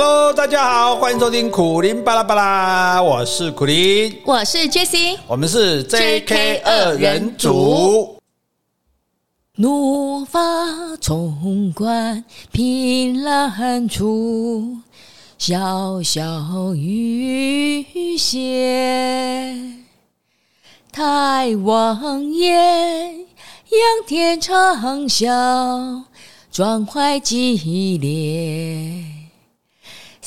[0.00, 8.16] Hello，大家好，欢迎收听苦林巴拉巴拉，我是苦林，我是 Jessie，我们是 JK 二人组。
[9.56, 10.38] 怒发
[11.00, 14.76] 冲冠，凭栏处，
[15.36, 19.58] 潇潇雨歇。
[20.92, 23.26] 抬望眼，仰
[24.06, 26.04] 天长啸，
[26.52, 29.17] 壮怀激烈。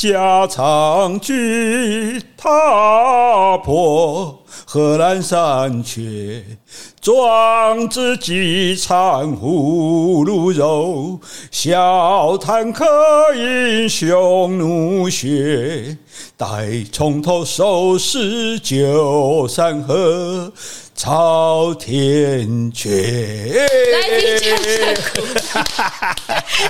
[0.00, 6.42] 家常剧，踏破贺兰山缺。
[7.02, 12.86] 壮志饥餐胡虏肉，笑谈渴
[13.36, 15.98] 饮匈奴血。
[16.40, 16.46] 待
[16.90, 20.50] 从头收拾旧山河。
[20.94, 22.90] 朝天阙，
[23.90, 25.22] 来听江山苦，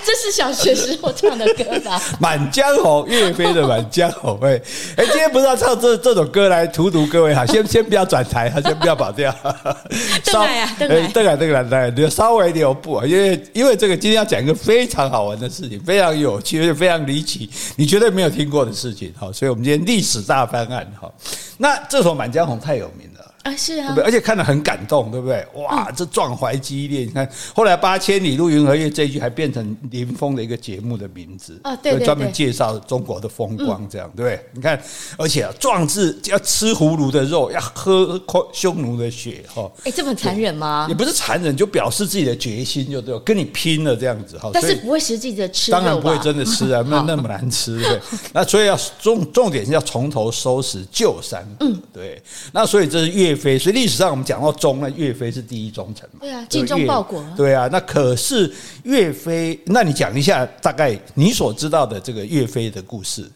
[0.04, 1.98] 这是小学时候唱的歌吧？
[2.20, 4.38] 《满江红》，岳飞的《满江红》。
[4.46, 4.52] 哎
[4.94, 7.44] 哎，今天不是要唱这这首歌来荼毒各位哈？
[7.44, 9.34] 先先不要转台，先不要跑掉。
[10.24, 19.12] 邓来呀，邓来，邓来，邓来，邓来，你稍微留步，因为因为这个今天要讲一个非常好玩的事情，非常有趣，而且非常离奇，你绝对没有听过的事情。
[19.18, 20.86] 好，所以我们今天历史大翻案。
[21.00, 21.12] 哈，
[21.58, 23.29] 那这首《满江红》太有名了。
[23.42, 24.04] 啊，是啊，对不对？
[24.04, 25.46] 而且看得很感动，对不对？
[25.54, 27.00] 哇，这壮怀激烈！
[27.00, 34.44] 你看，后来“八千里路云和月”这一句还变成林峰的一个节目的名字啊，对，专门介绍中国的风光，这样对不对？
[34.52, 34.80] 你看，
[35.16, 38.20] 而且壮志要吃葫芦的肉，要喝
[38.52, 39.70] 匈奴的血，哈！
[39.84, 40.86] 哎，这么残忍吗？
[40.88, 44.50] 也不是残忍，就表示自己的决心，就对，跟你拼了这样子，哈！
[44.52, 47.98] 但是不会实际的吃，当然不会真的吃啊， 那那么难吃，对。
[48.34, 52.22] 那所以要重重点是要从头收拾旧山，嗯，对。
[52.52, 54.10] 那所以这是岳飞，所以历史上。
[54.10, 56.18] 我们讲到忠，呢岳飞是第一忠臣嘛？
[56.20, 57.24] 对啊，精忠报国。
[57.36, 58.52] 对啊，那可是
[58.82, 63.30] 岳飞，那你讲一下大概你所知道的这个岳飞的故事。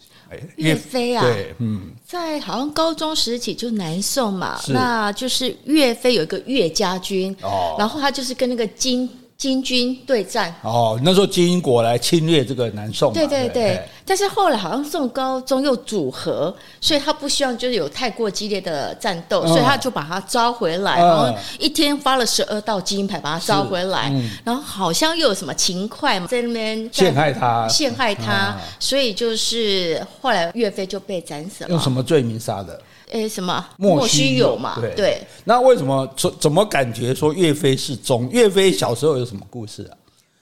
[0.57, 9.09] 岳飞啊，对，嗯，在好像高中时期就南宋嘛，那就是岳飞有一个岳家军，哦，然后他就是跟那个金。
[9.37, 10.55] 金军对战。
[10.63, 13.81] 哦，那时候金国来侵略这个南宋，对对对。
[14.07, 24.13] 但是后来好像宋高宗又组合，所以他不希望就是有太过激烈的战斗，所以他就把他招回来，然后一天发了十二道金牌把他招回来，
[24.45, 31.71] 然后好像又有什么秦桧嘛在那边陷害他，陷害他，所以就是后来岳飞就被斩死了。
[31.71, 32.79] 用什么罪名杀的？
[33.15, 34.77] 诶，什么莫须有嘛？
[34.81, 38.29] 对，对，那为什么怎怎么感觉说岳飞是忠？
[38.31, 39.95] 岳飞小时候有什么故事啊？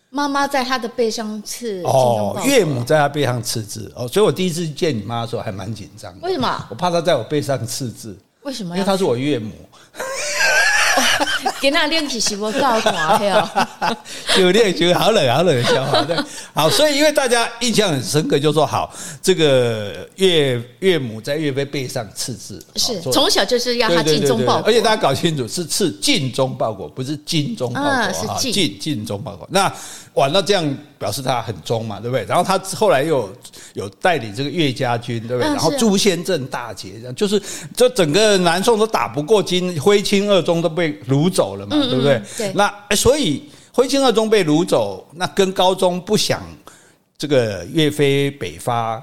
[0.08, 6.26] 妈妈在他的背上刺哦，岳母在他背上刺字哦，所以我第一次见你妈的时候还蛮紧张的。
[6.26, 6.66] 为什么？
[6.70, 8.18] 我怕她在我背上刺字。
[8.42, 8.74] 为什么？
[8.74, 9.52] 因为她是我岳母。
[11.60, 13.48] 给那练起媳妇告滑哟，
[14.36, 16.16] 就练就好冷好冷的笑话，对，
[16.54, 29.48] 好，所以因为大家印象很深刻，就说好这个岳岳母在岳飞背上刺字，是从小就是要他尽忠报国，而且大家搞清楚是刺尽忠报国，不是精忠报国啊，是尽尽忠报国。
[29.50, 29.72] 那
[30.14, 32.24] 完了这样表示他很忠嘛，对不对？
[32.26, 33.30] 然后他后来又
[33.74, 35.48] 有带领这个岳家军，对不对？
[35.50, 37.40] 然后朱仙镇大捷，就是
[37.76, 42.22] 这整个南宋都打不过金，徽钦二宗都被掳走了嘛，对不对？
[42.36, 42.52] 对。
[42.54, 46.42] 那所以徽钦二宗被掳走，那跟高宗不想
[47.16, 49.02] 这个岳飞北伐。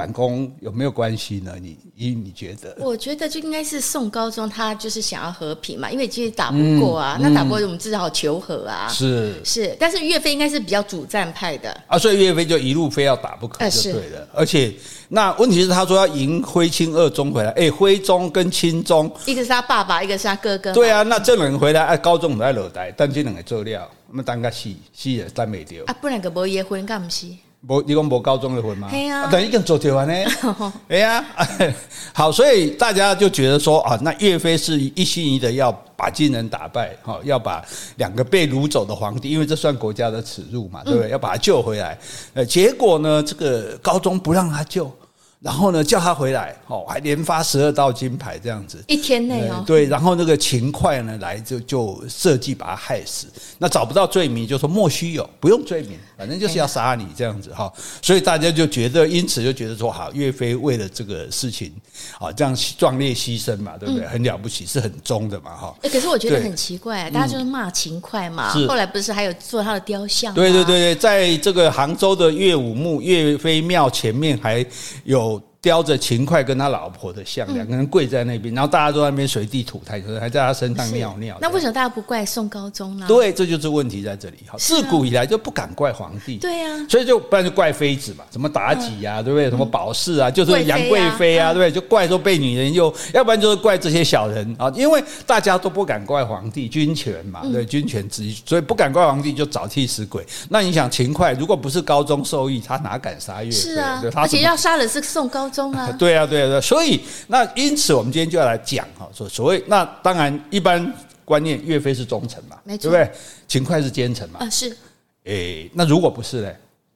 [0.00, 1.56] 反攻有没有关系呢？
[1.60, 2.74] 你你你觉得？
[2.78, 8.88] 我觉得就应该是宋高宗他就是想要和平嘛，因为其实打不过啊，嗯、那打不过我们至少求和啊。
[8.88, 14.26] 是是，但是岳飞应该是比较主战派的啊，所以岳飞就一路非要打不可就对了。
[14.32, 14.72] 而且
[15.10, 20.72] 那问题是他说要迎徽钦二宗回来，哎，徽宗跟钦宗，一个是他爸爸，一个是他哥哥。
[20.72, 27.26] 对啊，那这两个回来，哎，高宗不在落台，但这两个做了，我们当个戏戏也当没掉啊，不然个无结婚干不是？
[27.68, 28.88] 无，你讲无高中的婚吗？
[28.90, 30.14] 对啊，等于跟做台湾呢。
[30.88, 31.24] 哎呀，
[32.14, 37.62] 好，所以大家就觉得说啊，那岳飞是一心一意的要把金人打败，哈，要把
[37.96, 41.10] 两个被掳走的皇帝，因为这算国家的耻辱嘛，对不对？
[41.10, 41.98] 要把他救回来。
[42.32, 44.90] 呃，结果呢，这个高宗不让他救，
[45.40, 53.26] 然后呢，叫他回来，哦，还连发十二道金牌这样子，一天内哦，对，然后那个秦桧呢来就就设计把他害死，
[53.56, 57.72] 那找不到罪名就说莫须有，不用罪名，反正就是要杀你这样子哈，
[58.02, 61.72] 所以大家就觉得，因此就觉得说，好，岳飞为了这个事情
[62.18, 64.06] 啊，这样壮烈牺牲嘛，对不对？
[64.06, 65.74] 很了不起，是很忠的嘛，哈。
[65.84, 70.34] 可是我觉得很奇怪，大家就是骂秦桧嘛，后来不是还有做他的雕像？
[70.34, 74.62] 对对对对，在这个杭州的岳武墓岳飞庙前面还
[75.04, 75.29] 有。
[75.62, 81.36] 雕着秦桧跟他老婆的像，两个人跪在那边，然后大家都在那边随地吐痰，可能还在他身上尿尿。
[81.38, 83.04] 那为什么大家不怪宋高宗呢？
[83.06, 84.38] 对，这就是问题在这里。
[84.46, 86.38] 哈，自古以来就不敢怪皇帝。
[86.38, 89.50] 对呀，所以就不然就怪妃子嘛，什么妲己呀，对不对？
[89.50, 91.70] 什么宝氏啊，就是杨贵妃啊，对不对？
[91.70, 100.26] 就怪说被女人用，要不然就是怪这些小人啊，因为大家都不敢怪皇帝，君权嘛，对，君权之一，所以不敢怪皇帝，就找替死鬼。
[100.48, 103.56] 那你想秦桧如果不是高宗授意，他哪敢杀岳飞？
[103.56, 105.90] 是啊，而且要杀的是宋高宗 啊。
[105.98, 106.24] 对啊。
[106.26, 110.92] 对对，所以那因此我们今天就要来讲哈，所所谓那当然一般
[111.24, 113.10] 观念，岳飞是忠臣嘛，对不对？
[113.46, 114.76] 秦桧是奸臣嘛，啊是，
[115.24, 116.50] 诶，那如果不是呢？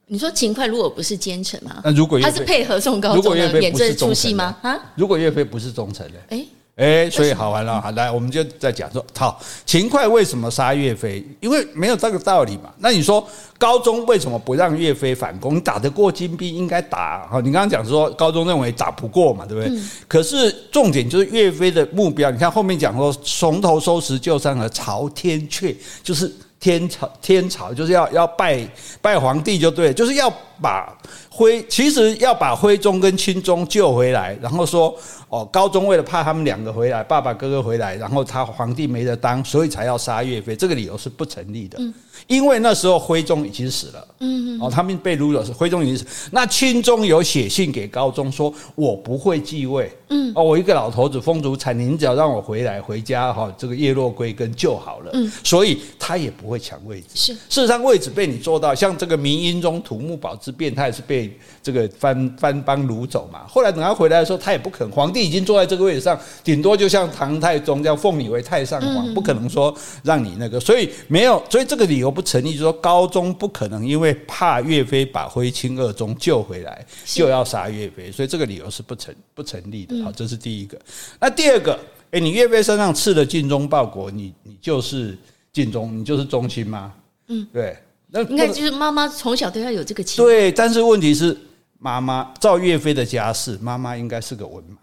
[0.06, 1.80] 你说秦桧如果不是奸臣嘛？
[1.84, 4.56] 那如果他是配合宋高宗演这出戏吗？
[4.62, 6.18] 啊，如果岳飞不是忠臣呢？
[6.28, 6.46] 诶。
[6.76, 11.24] 哎，所以好玩了，好来，我们就在讲说，好，秦桧为什么杀岳飞？
[11.38, 12.72] 因为没有这个道理嘛。
[12.78, 13.24] 那你说
[13.56, 15.60] 高宗为什么不让岳飞反攻？
[15.60, 17.28] 打得过金兵应该打。
[17.28, 19.72] 好，你刚刚讲说高宗认为打不过嘛，对不对？
[19.72, 22.28] 嗯、可是重点就是岳飞的目标。
[22.28, 26.28] 你看后面讲说，从头收拾旧山河，朝天阙，就是
[26.58, 28.68] 天朝，天朝就是要要拜
[29.00, 30.28] 拜皇帝就对，就是要
[30.60, 30.96] 把
[31.30, 34.96] 徽，其实要把徽宗跟钦宗救回来，然后说。
[35.30, 41.76] 哦，高宗为了怕他们两个回来，爸爸哥哥回来，然后他皇帝没得当，所以才要杀岳飞，这个理由是不成立的。
[41.80, 41.92] 嗯，
[42.28, 44.06] 因为那时候徽宗已经死了。
[44.20, 46.28] 嗯，哦，他们被掳了，徽宗已经死。
[46.30, 55.10] 那钦宗有写信给高宗说：“我不会继位。”嗯，哦，我一个老头子风烛残年，你只要让我回来回家哈，这个叶落归根就好了。
[55.14, 57.08] 嗯，所以他也不会抢位置。
[57.14, 63.46] 是，事实上位置被你做到，像这个明英宗土木堡之变，态是被这个藩藩邦掳走嘛。
[63.48, 65.24] 后来等他回来的时候，他也不肯皇帝。
[65.24, 72.50] 已经坐在这个位置上，顶多就像唐太宗这样奉你为太上皇，不可能说让你那个，所以没有，所以这个理由不成立。
[72.50, 80.04] 就是说高宗不可能因为怕岳飞把徽钦二宗救回来，就要杀岳飞，所以这个理由是不成不成立的。
[80.04, 80.78] 好，这是第一个。
[81.18, 81.80] 那第二个，
[82.10, 85.16] 哎，你岳飞身上刺了精忠报国，你你就是
[85.54, 86.92] 尽忠，你就是忠亲吗？
[87.28, 87.76] 嗯，对。
[88.14, 90.24] 那应该就是妈妈从小都要有这个情。
[90.24, 91.36] 对，但是问题是，
[91.80, 94.76] 妈妈照岳飞的家世，妈妈应该是个文盲。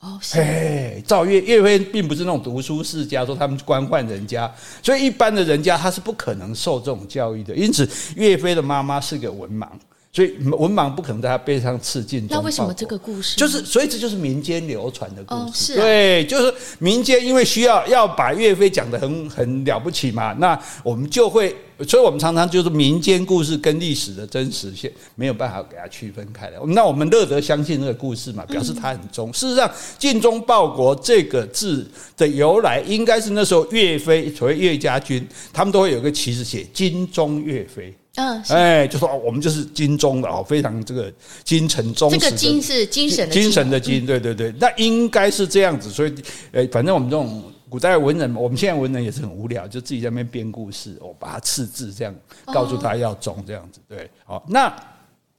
[0.00, 4.50] 哦，哎，赵岳岳飞并不是那种读书世家，说他们官宦人家，
[4.82, 7.54] 所以一般的人家他是不可能受这种教育的。
[7.54, 9.68] 因此，岳飞的妈妈是个文盲，
[10.14, 12.24] 所以文盲不可能在他背上刺进。
[12.30, 13.36] 那为什么这个故事？
[13.36, 15.74] 就是，所以这就是民间流传的故事。
[15.74, 21.54] 对，就是民间因为需要要把岳飞讲得很很了不起嘛，那我们就会。
[21.88, 26.58] 所以，我们常常就是民间故事跟历史的真实性没有办法给它区分开来。
[26.68, 29.32] 那我们乐得相信这个故事嘛，表示他很忠。
[29.34, 29.68] 事实上
[29.98, 31.84] ，“尽忠报国”这个字
[32.16, 37.92] 的由来，应该是那时候岳飞所谓岳家军，他们都会有个旗子写“精忠岳飞”。
[38.16, 41.12] 嗯，哎，就说我们就是金忠的哦，非常这个
[41.42, 42.18] 精诚忠实。
[42.18, 45.90] 这个“精”是精神的精神的“精”，对对对，那应该是这样子。
[45.90, 46.14] 所以，
[46.52, 47.42] 诶，反正我们这种。
[47.66, 52.14] 古代文人，我们现在文人也是很无聊，就自己在那边编故事，我把它刺字，这样
[52.52, 54.72] 告诉他要忠，这样子，对，好，那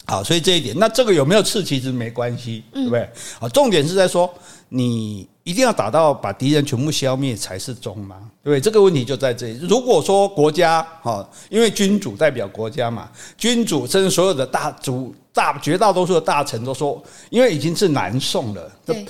[0.05, 3.09] 好，所以这一点，那这个有没有刺其实没关系，对不对？
[3.39, 4.29] 好，重点是在说，
[4.67, 8.17] 你一定要打到把敌人全部消灭才是忠吗？
[8.43, 8.59] 对不对？
[8.59, 9.59] 这个问题就在这里。
[9.61, 15.15] 如果说国家，哈，因为君主代表国家嘛，君主甚至所有的大主。
[15.35, 18.71] 大绝大多数的大臣都说，因为已经是南宋了。
[18.85, 19.05] 对，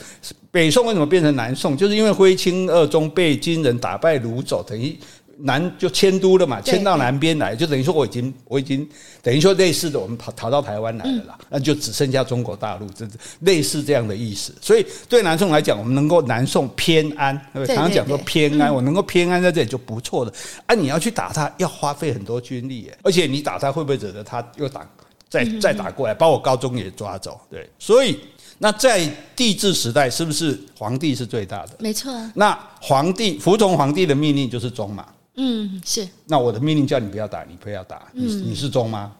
[0.49, 1.77] 北宋为什么变成南宋？
[1.77, 4.97] 就是因为徽钦二宗被金人打败掳走，等于
[5.37, 8.87] 南就迁都了嘛，迁到南边来，就等于说我已经我已经
[9.21, 13.07] 等于说类似的，我们逃逃到台湾来了啦，那就只剩下中国大陆，这
[13.41, 14.53] 类似这样的意思。
[14.61, 17.75] 所以对南宋来讲，我们能够南宋偏安，对不对？
[17.75, 20.33] 常常讲说偏安，我能够偏安在这里就不错了。
[20.65, 24.87] 啊，你要去打他，要花费很多军力，而且你打他会不会惹得他又打？
[25.27, 28.19] 再再打过来，把我高宗也抓走，对，所以
[28.59, 31.71] 那在帝制时代，是不是皇帝是最大的？
[31.79, 32.31] 没错啊。
[32.35, 35.05] 那皇帝服从皇帝的命令就是忠嘛？
[35.37, 36.07] 嗯，是。
[36.27, 39.11] 那我的命令叫你不要打，你非要打，你你是忠吗？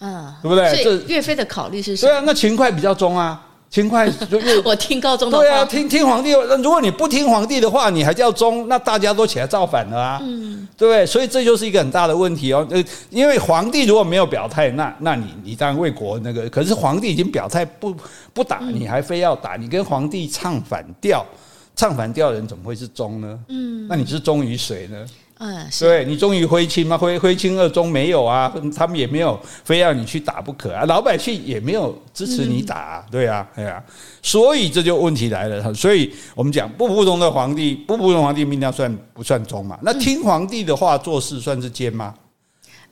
[0.00, 0.82] 嗯，对不对？
[0.82, 2.10] 这岳飞的考虑是什么？
[2.12, 3.48] 对啊，那秦桧比较忠啊。
[3.70, 6.32] 勤快 就越我听高宗的对啊，听听皇帝。
[6.62, 11.06] 如果你不听皇帝的话，你还叫忠，那大家都起来造反了啊，嗯，对不对？
[11.06, 12.66] 所以这就是一个很大的问题哦。
[12.70, 17.96] 呃，因为皇帝如果没有表态，那那你你当然为国那个，可是皇帝已经表态不
[18.34, 21.24] 不打，你还非要打，你跟皇帝唱反调，
[21.74, 23.38] 唱反调的人怎么会是忠呢？
[23.48, 25.06] 嗯，那你是忠于谁呢？
[25.44, 26.96] 嗯，对，你终于徽钦吗？
[26.96, 33.82] 徽徽钦二宗没有啊，他们也没有非要你去打不可啊，老百姓也没有支持你打，啊，对啊，对啊，
[34.22, 35.74] 所以这就问题来了。
[35.74, 39.76] 所以我们讲不服从的皇帝，不服从皇帝命令算不算忠嘛？
[39.82, 42.14] 那听皇帝的话做事算是奸吗？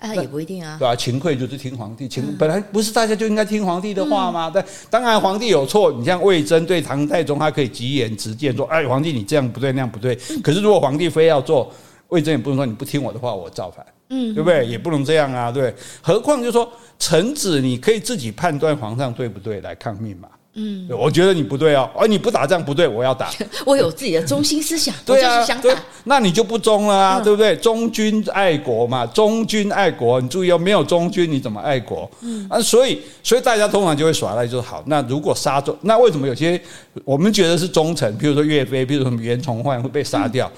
[0.00, 4.50] 啊，也不一定啊，对啊，秦桧就是听皇帝，勤本来不是大家就应该听皇帝的话吗？
[4.52, 10.18] 但当然皇帝有错，你像魏征对唐太宗，他可以急言直谏说，哎，皇帝你这样不对，那样不对。
[10.42, 11.72] 可是如果皇帝非要做。
[12.10, 14.66] 魏征也不能说你不听我的话，我造反，嗯，对不对？
[14.66, 15.74] 也不能这样啊，对。
[16.00, 23.30] 何况就是说臣子，你可以自己判断皇上对不对来抗命嘛，嗯，我觉得你不对哦，而你不打仗不对，我要打，
[23.64, 25.70] 我有自己的中心思想， 对啊，想打，
[26.04, 27.54] 那你就不忠了啊，对不对？
[27.56, 32.10] 忠君爱国嘛，忠君爱国，你注意哦，没有忠君你怎么爱国？
[32.22, 34.82] 嗯啊，所以所以大家通常就会耍赖，就好。
[34.86, 36.60] 那如果杀忠，那为什么有些
[37.04, 40.50] 我们觉得是忠臣，比如说岳飞，比如说袁崇焕会被杀掉？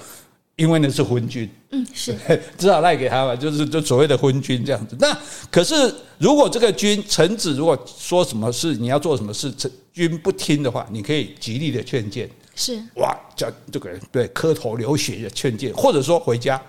[0.55, 2.15] 因为那是昏君，嗯，是
[2.57, 4.95] 只好赖给他嘛，就是就所谓的昏君这样子。
[4.99, 5.17] 那
[5.49, 16.61] 可是如果这个君臣子如果说什么事，你要做什么事，臣君不听的话，你可以极力的劝谏，是哇，叫这个人对磕头流血的劝谏，或者说回家，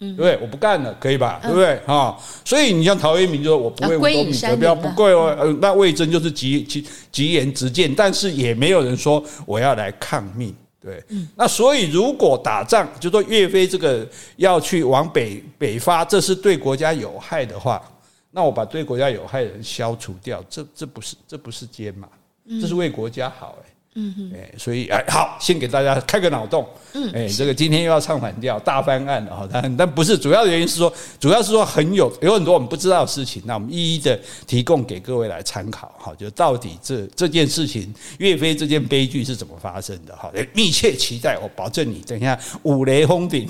[0.00, 0.38] 嗯，对不对？
[0.42, 1.38] 我不干了，可以吧？
[1.40, 1.76] 对不对？
[1.86, 10.52] 啊，所以你像陶渊明就说：“我不为五斗米折腰，不贵哦。”呃，那魏征就是极极极言直谏，但是也没有人说我要来抗命。
[10.80, 11.02] 对，
[11.34, 17.82] 那所以如果打仗，就说岳飞这个要去往北北伐，这是对国家有害的话，
[18.30, 22.08] 那我把对国家有害的人消除掉，这这不是这不是奸嘛？
[22.60, 23.70] 这是为国家好哎。
[24.00, 26.64] 嗯哼，哎，所以哎，好，先给大家开个脑洞。
[26.94, 29.48] 嗯，哎，这个今天又要唱反调，大翻案了哈。
[29.52, 36.14] 但但不是主要的原因是说，主要是说很有有很多我们不知道的事情，那我们一一的提供给各位来参考哈。
[36.16, 40.30] 就到底这这件事情，岳飞这件悲剧是怎么发生的哈？
[40.54, 43.48] 密切期待，我保证你等一下五雷轰顶。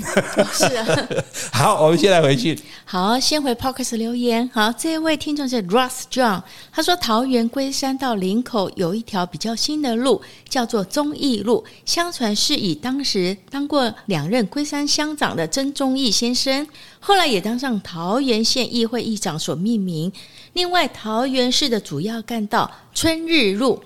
[0.53, 1.09] 是啊，
[1.53, 2.59] 好，我们现在回去。
[2.87, 4.49] 好，先回 Podcast 留言。
[4.53, 10.21] 好，这一位听众是 Ross John，他说桃园龟山到林口有一条比较新的路。
[10.49, 16.67] 叫做忠义路，相传是以当时当过两任龟山乡长的曾忠义先生，
[17.01, 20.13] 后来也当上桃园县议会议长所命名。
[20.55, 23.83] 另外，桃园市的主要干道春日路，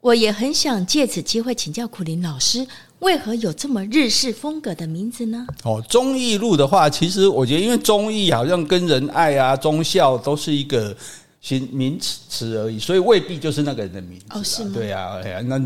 [0.00, 2.66] 我也很想借此机会请教苦林老师，
[3.00, 5.46] 为何有这么日式风格的名字呢？
[5.64, 10.96] 哦，忠义路的话，其实我觉得，因为忠义好像跟仁爱啊、忠孝都是一个。
[11.44, 14.24] 新名词而已，所以未必就是那个人的名字。
[14.30, 14.70] 哦，是吗？
[14.72, 15.60] 对啊，哎呀，那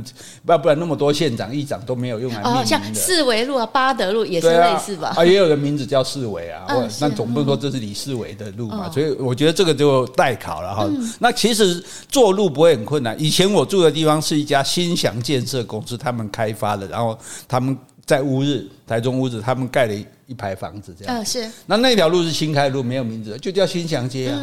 [0.49, 2.61] 要不然那么多县长、议长都没有用来命名的。
[2.63, 5.15] 哦，像四维路啊、八德路也是类似吧？
[5.17, 6.67] 啊，也有人名字叫四维啊，
[7.01, 8.91] 那总不能说这是李四维的路嘛。
[8.91, 10.91] 所以我觉得这个就代考了哈。
[11.21, 13.15] 那其实做路不会很困难。
[13.17, 17.17] 以前我住的地方是一家新祥建设公司，他们开发的，然后
[17.47, 19.95] 他们在乌日、台中乌日，他们盖了
[20.29, 21.17] 一排房子这样。
[21.17, 21.51] 嗯，是。
[21.65, 24.39] 那那条路是新开的路，没有名字，就叫新祥街啊。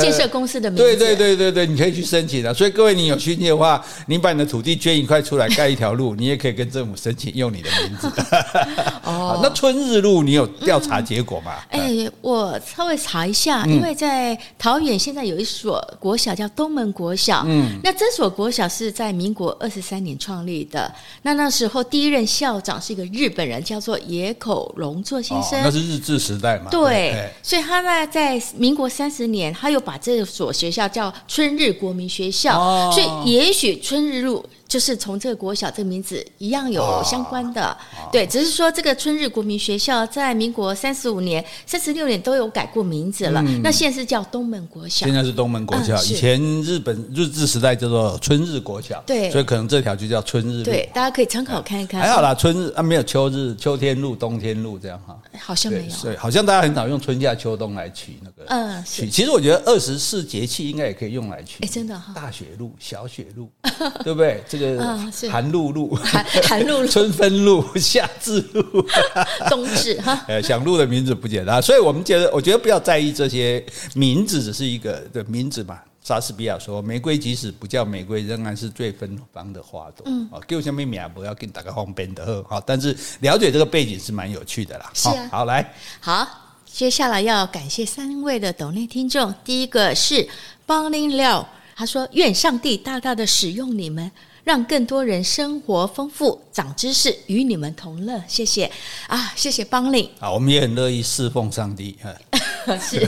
[0.00, 2.54] 建设公司的名字，对对对对对，你可以去申请的。
[2.54, 8.08] 所以各位，你有兴趣的话，你把你的土地捐一块出来盖一条路，你也可以跟政府申请用你的名字。
[9.04, 11.56] 哦， 那春日路你有调查结果吗？
[11.70, 20.90] 哎、我稍微查一下，因为在桃园现在有一所国小叫东门国小，嗯，那这所国小是在民国二十三年创立的。
[21.22, 25.58] 那那时候第一任校长是一个日本人，叫做野口荣作先生。
[25.60, 26.70] 哦，那是日治时代嘛？
[26.70, 29.38] 对，所以他呢在民国三十年。
[29.60, 34.44] 他又把这所学校叫春日国民学校，哦、所以也许春日路。
[34.68, 37.74] 就是从这个国小这个名字一样有相关的，
[38.12, 43.42] 对，只是说这个春日国民学校在民国三十五年、三十六年都有改过名字了。
[43.62, 45.96] 那现在是叫东门国小，现在是东门国小。
[46.02, 50.64] 以前日本日治时代叫做春日国小，对，所以可能这条就叫春日路。
[50.64, 52.02] 对，大家可以参考看一看。
[52.02, 55.94] 还好啦，春日啊没有秋日、秋天路、冬天路这样哈，好像没有。
[56.02, 58.44] 对，好像大家很少用春夏秋冬来取那个。
[58.48, 59.08] 嗯，取。
[59.08, 61.64] 其实我觉得二十四节气应该也可以用来取。
[61.64, 62.12] 哎，真的哈。
[62.14, 63.48] 大雪路、小雪路，
[64.04, 64.42] 对不对？
[64.48, 65.28] 这个是。
[65.28, 68.62] 寒露露，寒寒露露， 春分露，夏至露，
[69.48, 70.24] 冬至哈。
[70.28, 75.78] 呃，想露的名字不简单，所以我们觉得，我觉得不要在意这些名字，只是一个的名字嘛。
[76.02, 82.62] 莎士比亚说：“玫瑰即使不叫玫瑰，仍然是最芬芳的花朵。”嗯，啊，给我下面名不要给你打个方便的哈。
[82.64, 84.90] 但是了解这个背景是蛮有趣的啦。
[84.94, 86.26] 是啊，好来，好，
[86.64, 89.34] 接下来要感谢三位的抖内听众。
[89.44, 90.26] 第一个是
[90.64, 91.46] 邦林廖，
[91.76, 94.10] 他说：“愿上帝大大的使用你们。”
[94.48, 98.24] 让更多人生活丰富、长知识，与你们同乐。
[98.26, 98.64] 谢谢
[99.06, 101.94] 啊，谢谢邦领啊，我们也很乐意侍奉上帝。
[102.80, 103.06] 是，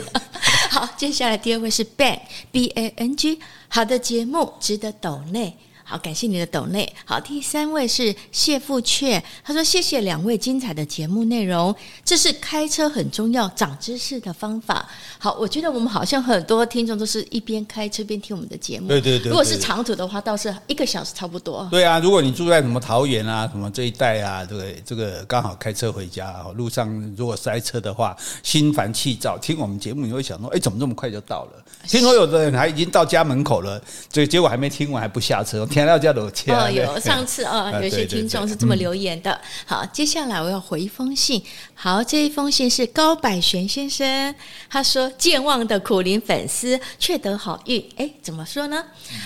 [0.69, 2.19] 好，接下来第二位是 Bang
[2.51, 5.57] B A N G，好的节目值得抖内。
[5.91, 6.89] 好，感谢你的抖内。
[7.03, 14.87] 好，第三位是谢富阙，他说：“谢谢两位精彩的节目内容，这是开车很重要、长知识的方法。”
[15.19, 18.87] 好，我觉得我们好像很多听众都是一边开车边听我们的节目。
[18.87, 19.27] 对对对。
[19.27, 21.67] 如果是长途的话，倒是一个小时差不多。
[21.69, 35.65] 对啊，如果你住在什么桃园啊、什么这一带啊，对，这个刚好开车回家，路上如果塞车的话，心烦气躁，听我们节目你会想说：“哎，怎么这么快就到了？”听说有的人还已经到家门口了，这结果还没听完还不下车。
[35.65, 39.39] 天要叫楼梯哦，有上次哦，有些听众是这么留言的。
[39.65, 41.41] 好，接下来我要回一封信。
[41.73, 44.35] 好，这一封信是高百玄先生，
[44.69, 47.83] 他说健忘的苦林粉丝却得好运。
[47.97, 48.83] 哎，怎么说呢？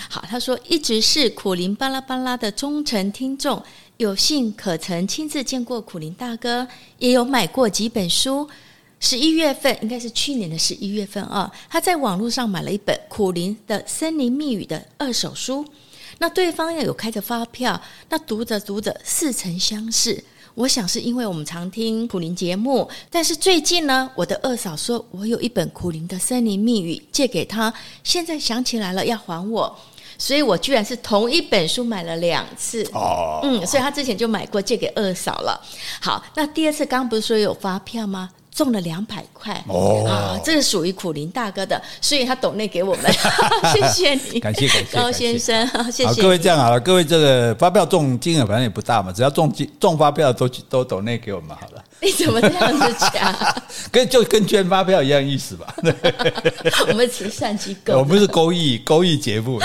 [0.08, 3.62] 好，他说一直是苦苓巴拉巴拉的忠诚听众，
[3.98, 6.66] 有幸可曾亲自见过苦林大哥，
[6.98, 8.48] 也有买过几本书。
[8.98, 15.62] 十一月份应该是去年的十一月份啊，他在网络上买了一本苦林的森林密语的二手书。
[16.18, 20.22] 那对方要有开着发票，那读着读着似曾相识。
[20.54, 27.70] 我想是因为我们常听苦苓节目，但是最近呢，我的二嫂说我有一本苦林的森林密语借给她，
[28.02, 29.78] 现在想起来了要还我，
[30.16, 32.82] 所以我居然是同一本书买了两次。
[32.94, 35.60] 哦，嗯，所以他之前就买过借给二嫂了。
[36.00, 38.30] 好，那第二次刚刚不是说有发票吗？
[38.56, 39.62] 中了两百块。
[39.68, 43.12] 哦，啊，这是属于苦林大哥的，所以他抖内给我们，
[43.74, 46.06] 谢谢你，感谢感谢高先生，谢。
[46.08, 46.22] 谢。
[46.22, 51.84] 各位这样好了，各位这个发票中金额反正也不大嘛，只要中金中发票都都抖内给我们好了。
[52.02, 53.34] 你怎么这样子讲？
[53.90, 55.74] 跟就跟捐发票一样意思吧。
[56.88, 59.58] 我们慈善机构，我们是公益公益节目。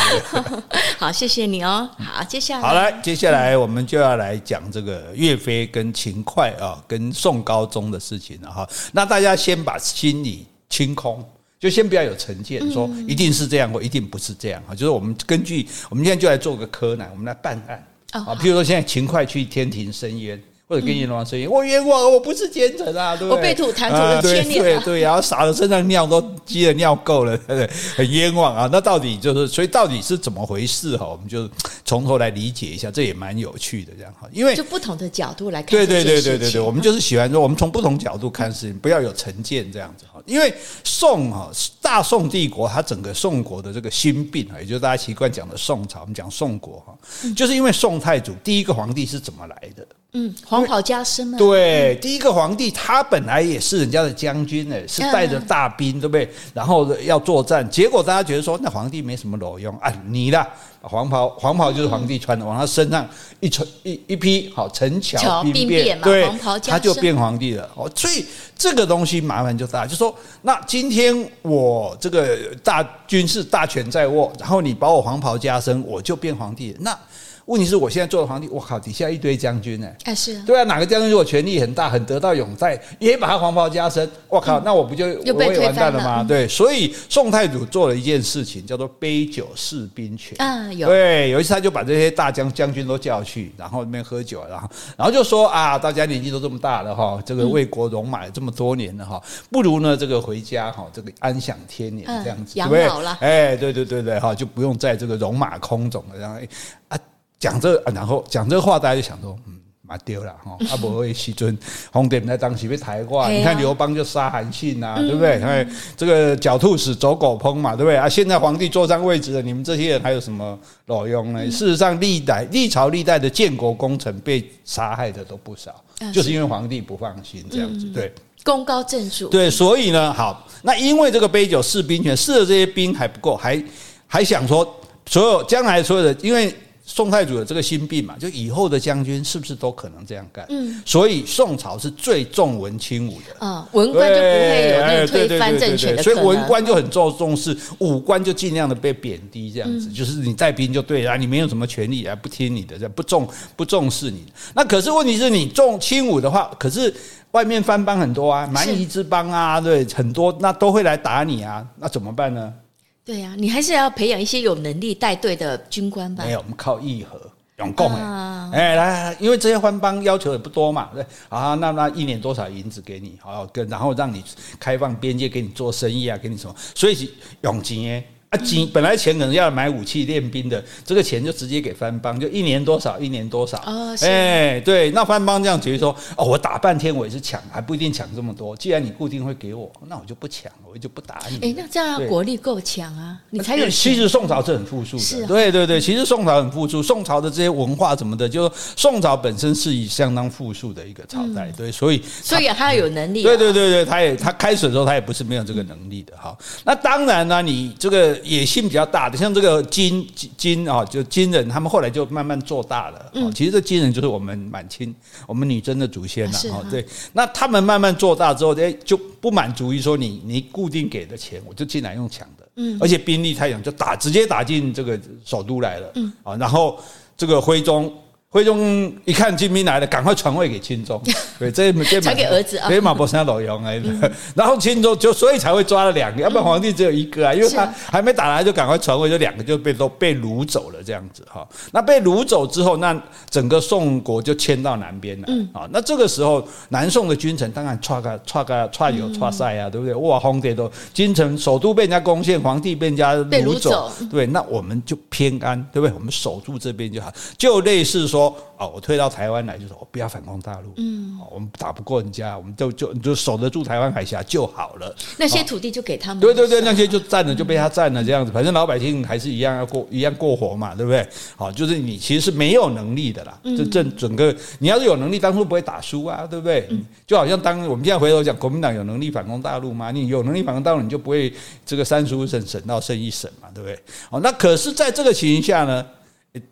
[0.98, 1.90] 好，谢谢你哦。
[2.00, 8.68] 好，接下来好来，接下来我们就要来讲这个岳飞跟秦桧啊，跟宋高宗的事情了哈。
[8.94, 11.22] 那大家先把心里清空，
[11.60, 14.72] 就先不要有成见，说一定是这样或一定不是这样啊。
[14.74, 18.34] 就是我们根据我们现在就来做个柯南，我们来办案啊。
[18.36, 20.42] 譬如说现在秦桧去天庭申冤。
[20.72, 23.38] 或者跟阎罗王申冤，我冤枉，我不是奸臣啊，对不对？
[23.38, 27.70] 我被吐痰吐了千年，对对，然后撒的身上尿都积了尿够了，对不对？
[27.94, 28.70] 很冤枉啊！
[28.72, 31.06] 那到底就是，所以到底是怎么回事哈？
[31.06, 31.50] 我们就
[31.84, 34.30] 从头来理解一下，这也蛮有趣的，这样哈。
[34.32, 40.22] 因为就不同的角度来看，对对对对对对，我们就是喜欢说，我们从不同角度看事情，不要有成见这样子哈。
[40.26, 40.54] 因为
[40.86, 46.98] 宋哈大宋帝国，它整个宋国的这个心病啊，也就是大家习惯讲的宋朝，我们讲宋国哈，
[47.36, 49.86] 就是因为宋太祖第一个皇帝是怎么来的？
[50.14, 51.38] 嗯，黄袍加身嘛。
[51.38, 56.30] 对，第一个皇帝他本来也是人家的将军呢，是带着大兵，对不对？
[56.54, 60.46] 然后要作战，结果大家觉得说，那皇帝没什么卵用啊，你啦，
[60.82, 63.08] 黄袍，黄袍就是皇帝穿的，往他身上
[63.40, 66.30] 一穿一一披，好，陈桥兵变，对，
[66.68, 67.70] 他就变皇帝了。
[67.76, 68.26] 哦，所以
[68.58, 76.98] 这个东西麻烦就大，就说那今天我这个大军事大权在握，然后你把我黄袍加身，我就变皇帝，那。
[77.46, 79.88] 问题是我现在做的皇帝，我靠，底下一堆将军呢？
[80.06, 86.24] 哎，是对啊，哪个将军如果权力很大，很得到拥戴，也把他黄袍加身，我靠，那我不就我也完蛋了吗？
[86.24, 90.72] 对，所以宋太祖做了一件事情，叫做杯酒释兵权啊。
[90.74, 103.18] 有对，有一次他就把这些大将将军都叫去，然后那边喝酒，然后然后就说啊，大家年纪都这么大了哈，这个为国戎马这么多年了哈，不如呢这个回家哈，这个安享天年这样子，养老了。
[103.20, 106.40] 哎，对对对对哈，就不用在这个戎马空种了，然后
[106.88, 106.98] 啊。
[107.42, 110.56] 讲这个，然后讲这个话，大家就想说，嗯，蛮丢了哈。
[110.70, 111.58] 阿伯会西尊
[111.92, 115.40] 红点在当时被抬挂，你看刘邦就杀韩信呐，对不对？
[115.40, 117.98] 因为这个狡兔死，走狗烹嘛，对不对？
[117.98, 121.44] 啊，现在皇帝坐上位置了，你们这些人还有什么卵用呢？
[121.50, 129.30] 事实上，历代历朝历代的建国功臣被杀害的都不少，就是因为皇帝不放心这样子，对，功高震主。
[129.30, 133.60] 对，所以呢，好，那因为这个杯酒释兵权，释了这些兵还不够，还
[134.06, 136.56] 还想说，所有将来所有的，因为。
[136.94, 140.46] 宋太祖有这个心病嘛，就以后的将军是不是都可能这样干？
[140.50, 146.04] 嗯，所以宋朝是最重文轻武的啊，文官就不会有那个推翻政权的。
[146.04, 153.26] 所以文官就很重重视，武官就尽量的被贬低，这样子，就是你带兵就对了，你没有什么权利，啊，不听你的，这不重
[153.56, 154.26] 不重视你。
[154.54, 156.94] 那可是问题是你重轻武的话，可是
[157.32, 162.54] 外面番邦很多啊，蛮夷之邦啊，对，很多那都会来打你啊，那怎么办呢？
[163.04, 166.24] 对呀、啊，你还是要培养一些有能力带队的军官吧。
[166.24, 167.20] 没有，我们靠议和、
[167.58, 174.24] 永共哎，哎，来，因为这些番邦要求也不多嘛，对，啊，那那一年多少银子给你，好跟，然后让你
[174.60, 177.12] 开放边界，给你做生意啊，给你什么，所以是
[177.42, 183.58] 用钱啊，钱本来钱可能要买武器练兵的，这个钱就直接给番邦，就一年多少，一年多少。
[183.66, 188.56] 哦，哎，对，那番邦这样觉得说，哦，我打半天我也是抢，还不一定抢这么多。
[188.56, 191.50] 既然你固定会给我，那我就不抢，我就不打你。
[191.50, 193.70] 哎，那这样国力够强啊，你才有。
[193.70, 203.24] 其实宋朝是很富庶的，是，对对对，其实宋朝很富庶，宋朝的这些文化什么的，就宋朝本身是以相当富庶的一个朝代，对，所以所以他有能力。
[203.24, 206.34] 对对对对，他也他开始的时候他也不是没有这个能力的哈。
[206.64, 209.18] 那当然呢，你这个野心比较大的。
[209.18, 210.08] 像这个金
[210.38, 213.12] 金啊，就金人，他们后来就慢慢做大了。
[213.14, 214.94] 嗯，其实这金人就是我们满清
[215.28, 216.40] 我们女真的祖先了。
[216.52, 222.48] 哦，对，那他们慢慢做大之后，哎，就不满足于说你你固定给的钱，我就进来用抢的。
[222.56, 225.92] 嗯，而且兵力太强，就打直接打进这个首都来了。
[225.96, 226.80] 嗯，啊，然后
[227.16, 227.94] 这个徽宗。
[228.34, 231.02] 徽宗一看金兵来了，赶快传位给钦宗。
[231.38, 233.82] 对，这这传给儿子啊，给马博山老用哎。
[234.34, 241.46] 然后钦宗就所以才会抓了两个，要不然皇帝只有一个啊，因为他还没打来就赶快传位，就两个就被都被掳走了这样子哈。
[241.74, 242.98] 那被掳走之后，那
[243.30, 245.68] 整个宋国就迁到南边了啊。
[245.70, 249.94] 那这个时候，南宋的君臣当然唰个唰个唰有唰赛啊，对不对？
[249.96, 255.94] 哇，皇帝都京城首都被人家攻陷，皇帝被人家掳走，对，那我们就偏安，对不对？
[255.94, 258.21] 我们守住这边就好，就类似说。
[258.58, 260.72] 哦，我退到台湾来，就说我不要反攻大陆。
[260.78, 264.96] 嗯，我们打不过人家，我们就就就守得住台湾海峡就好了。
[265.18, 266.20] 那些土地就给他们。
[266.20, 268.32] 对对对，那些就占了，就被他占了，这样子。
[268.32, 271.08] 反正老百姓还是一样要过，一样过活嘛，对不对？
[271.36, 273.40] 好，就是你其实是没有能力的啦。
[273.44, 276.70] 这这整个，你要是有能力，当初不会打输啊，对不对？
[277.08, 279.90] 就好像当我们现在回头讲，国民党有能力反攻大陆吗？
[279.90, 281.34] 你有能力反攻大陆，你就不会
[281.66, 283.80] 这个三十五省省到剩一省嘛，对不对？
[284.10, 285.84] 好，那可是在这个情形下呢，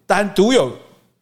[0.08, 0.72] 单独有。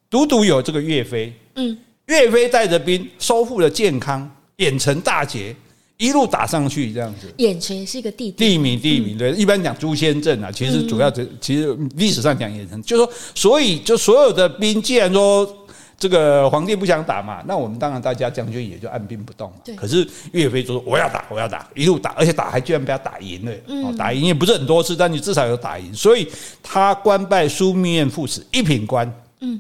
[0.10, 5.56] 独独有这个岳飞，嗯，岳飞带着兵收复了建康，郾城大捷，
[5.98, 7.34] 一路打上去，这样子。
[7.38, 9.32] 郾城是一个地地名，地名对。
[9.32, 15.68] 一般讲朱仙阵啊，其实主要这其实历史上讲郾城，就是说，所以就所有的兵，既然说
[16.00, 19.56] 这个皇帝不想打嘛，那我们当然大家将军也就按兵不动嘛。
[19.76, 23.52] 可是岳飞就说我要打，我要打，一路打，而且打还居然被他打赢了。
[23.68, 26.26] 嗯，打赢也不是很多次，但你至少有打赢，所以
[26.64, 29.12] 他官拜枢密院副使，一品官。
[29.42, 29.60] 嗯。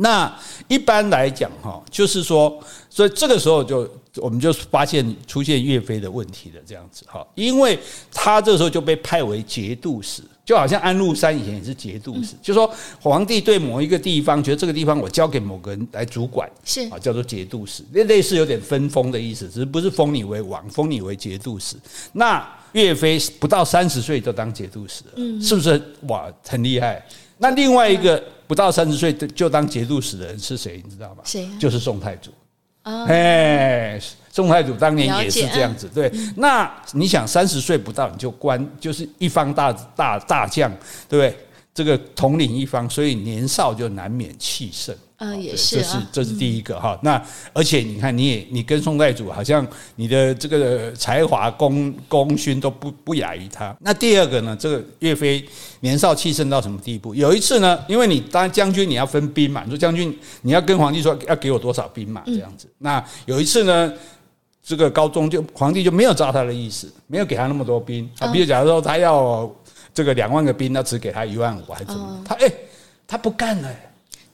[0.00, 0.32] 那
[0.68, 2.58] 一般来讲，哈，就是说，
[2.88, 7.78] 所以这个时候就我们就发现出现岳飞的问题了，这样子，哈，因为
[8.12, 21.76] 他这个时候就被派为节度使，就好像安禄山以前也是节度使，就是说皇帝对某一个地方觉得这个地方我交给某个人来主管，是啊，叫做节度使，那类似有点分封的意思，只是不是封你为王，封你为节度使。
[22.12, 27.04] 那岳飞不到三十岁就当节度使了，是不是哇，很厉害？
[27.38, 28.22] 那另外一个。
[28.48, 30.82] 不到三十岁就当节度使的人是谁？
[30.84, 31.22] 你知道吗？
[31.24, 31.48] 谁？
[31.60, 32.32] 就是宋太祖。
[32.82, 34.00] 哎，
[34.32, 35.86] 宋太祖当年也是这样子。
[35.94, 40.70] 对，那你想三十岁不到你就官，就是一方大大大将，
[41.06, 41.38] 对不对？
[41.74, 44.96] 这个统领一方，所以年少就难免气盛。
[45.18, 46.96] 啊，也是，这是这是第一个哈。
[47.02, 47.20] 那
[47.52, 53.76] 而且你看，你也你跟宋太祖好像你的这个才华功功勋都不不亚于他。
[53.80, 55.44] 那第二个呢，这个岳飞
[55.80, 57.16] 年少气盛到什么地步？
[57.16, 62.68] 有一次呢，因为你当将军你要分兵嘛，你说将军你要跟皇帝说要给我多少兵马这样子。
[62.78, 63.92] 那有一次呢，
[64.62, 68.30] 这个高宗就皇帝就没有照他的意思，没有给他那么多兵啊。
[68.32, 69.52] 比如假如说他要
[69.92, 72.22] 这个两万个兵，那只给他一万五还是怎么？
[72.24, 72.52] 他哎，
[73.04, 73.68] 他不干了。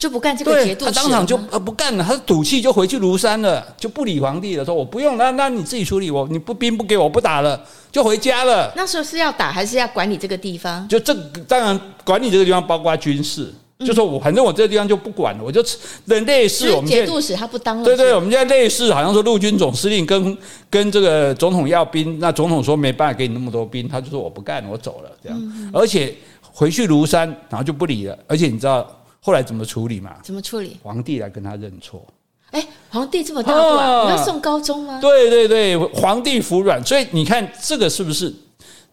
[0.04, 7.58] 就不干这个节度使，他当场就呃不干了，他赌气就回去庐山了，就不理皇帝了，说我不用，那那你自己处理我，你不兵不给我不打了，
[7.90, 8.70] 就回家了。
[8.76, 10.86] 那时候是要打还是要管理这个地方？
[10.88, 11.14] 就这
[11.48, 15.64] 当然管理这个地方包括军事，嗯、就说我反正我这个地方就不管了，我就
[16.04, 17.84] 类似我们节度使他不当了。
[17.84, 20.36] 对，对对，我们现在类似好像说陆军总司令跟
[20.68, 26.14] 跟这个总统要兵，那总统说没办法给你那么多兵，他就说我不干了，我走了这样，嗯、而且
[26.52, 28.86] 回去庐山，然后就不理了，而且你知道。
[29.26, 30.16] 后来怎么处理嘛？
[30.22, 30.76] 怎么处理？
[30.82, 32.06] 皇帝来跟他认错。
[32.50, 34.02] 哎，皇帝这么大度啊？
[34.04, 35.00] 你要送高中吗？
[35.00, 36.84] 对对对，皇帝服软。
[36.84, 38.32] 所以你看这个是不是？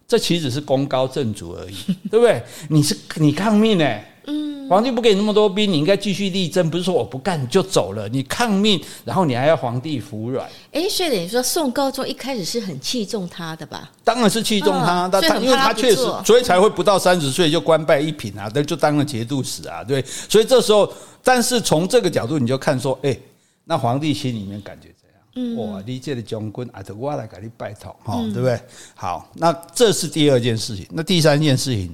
[0.07, 1.75] 这岂止是功高震主而已，
[2.09, 2.41] 对不对？
[2.69, 3.99] 你是你抗命呢？
[4.31, 8.07] 嗯，皇帝不给你那么多兵，你应该继续力争，不是说我不干你就走了。
[8.07, 10.49] 你抗命，然后你还要皇帝服软。
[10.71, 13.91] 哎，所以等于说宋高宗一开始是很器重他的吧？
[14.03, 20.01] 当然是器重他，但他因为他确实，所以才会不到三十岁就官拜一品啊，那就当了节度使啊，对。
[20.29, 20.91] 所以这时候，
[21.23, 23.17] 但是从这个角度你就看说，哎，
[23.65, 25.17] 那皇帝心里面感觉怎样？
[25.35, 28.59] 嗯，哇，你这个将军啊，我来给你拜托哈，对不对？
[28.95, 30.87] 好，那这是第二件事情。
[30.91, 31.93] 那第三件事情，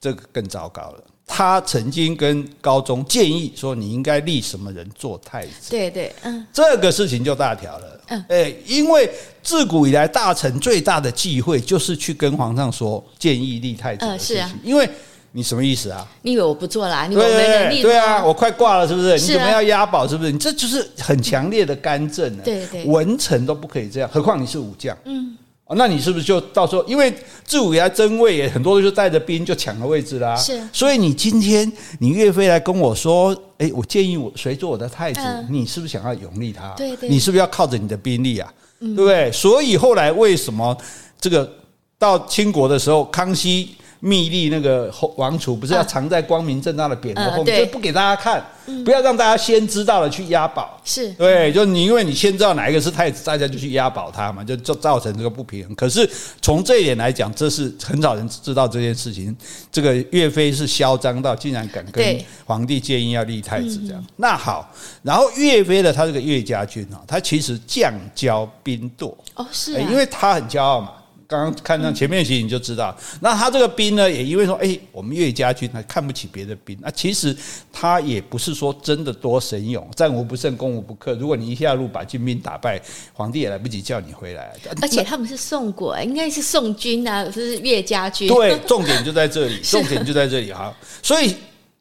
[0.00, 1.04] 这个更糟糕了。
[1.26, 5.70] 他曾经跟高宗建议说，你应该立什么人做太子？
[5.70, 8.00] 对对，嗯，这个事情就大条了。
[8.08, 9.10] 嗯，哎，因为
[9.42, 14.88] 自古以来大臣最大的忌讳就是去跟皇上说建议立太子的事情，因为
[15.32, 16.06] 你什么意思啊？
[16.22, 17.06] 你以为我不做啦？
[17.06, 17.82] 你以为我没能力？
[17.82, 19.14] 对啊，我快挂了，是不是？
[19.14, 20.06] 你怎么要押宝？
[20.06, 20.30] 是不是？
[20.30, 22.44] 你这就是很强烈的干政了。
[22.44, 24.96] 对对，文臣都不可以这样，何况你是武将。
[25.06, 25.36] 嗯。
[25.66, 30.36] 哦，那你是不是就到时候，因为自古以来争位也很多，就带着兵就抢了位置啦。
[30.36, 36.74] 是，所以你今天你岳飞来跟我说，哎，我建议我谁做我的太子，你是不是想要拥立他？
[36.76, 38.52] 对对，你是不是要靠着你的兵力啊？
[38.78, 39.32] 对不对？
[39.32, 40.76] 所以后来为什么
[41.18, 41.50] 这个
[41.98, 43.74] 到清国的时候，康熙？
[44.04, 48.44] 密立那个王储不是要藏在光明正大的匾额后面，就不给大家看，
[48.84, 50.78] 不要让大家先知道了去押宝。
[50.84, 55.74] 是对，就你因为你先知道哪一个是太子，大家就去押宝他嘛，就就造成这个不平衡。
[55.74, 56.06] 可是
[56.42, 59.34] 从这一点来讲，这是很少人知道这件事情。
[59.72, 64.04] 这个岳飞是嚣张到竟然敢跟皇帝建议要立太子这样。
[64.16, 64.70] 那好，
[65.02, 70.92] 然后岳飞的他这个岳家军啊，他其实将骄兵惰哦，是因为他很骄傲嘛。
[71.26, 77.36] 刚刚看上前面的戏，你就知道，那他这个兵呢，也因为说，哎，我们岳家军还看不起别的兵，那其实
[77.72, 81.14] 他也不是说真的多神勇，战无不胜，攻无不克。
[81.14, 82.80] 如果你一下路把金兵打败，
[83.12, 84.54] 皇帝也来不及叫你回来。
[84.82, 88.28] 而且他们是宋国，应该是宋军啊，不是岳家军。
[88.28, 91.34] 对，重点就在这里，重点就在这里哈，所以。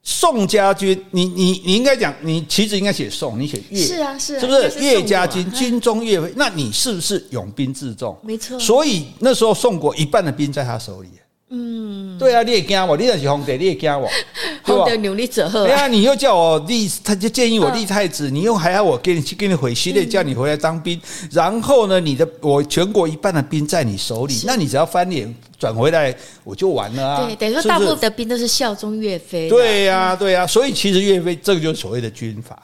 [0.03, 6.33] 宋家军，你你你应该讲，你其实应该写宋，你写岳，是啊是啊，是不是岳家军军中岳飞？
[6.35, 8.17] 那你是不是拥兵自重？
[8.21, 8.59] 没错。
[8.59, 11.07] 所以那时候宋国一半的兵在他手里。
[11.55, 14.09] 嗯，对啊，你也惊我，你也是皇帝，你也惊我，
[14.65, 15.65] 皇帝牛你者何？
[15.65, 20.99] 对啊，你又叫我立，他就建议我立太子，你又还要我给你去给你回西列，叫你回来当兵，
[21.31, 27.23] 然后呢，你的我全国一半的兵在你手里，那你只要翻脸转回来，我就完了啊。
[27.23, 29.47] 对，等于说大部分的兵都是效忠岳飞。
[29.47, 32.57] 对呀，对呀，所以其实岳飞这个就是所谓的军阀，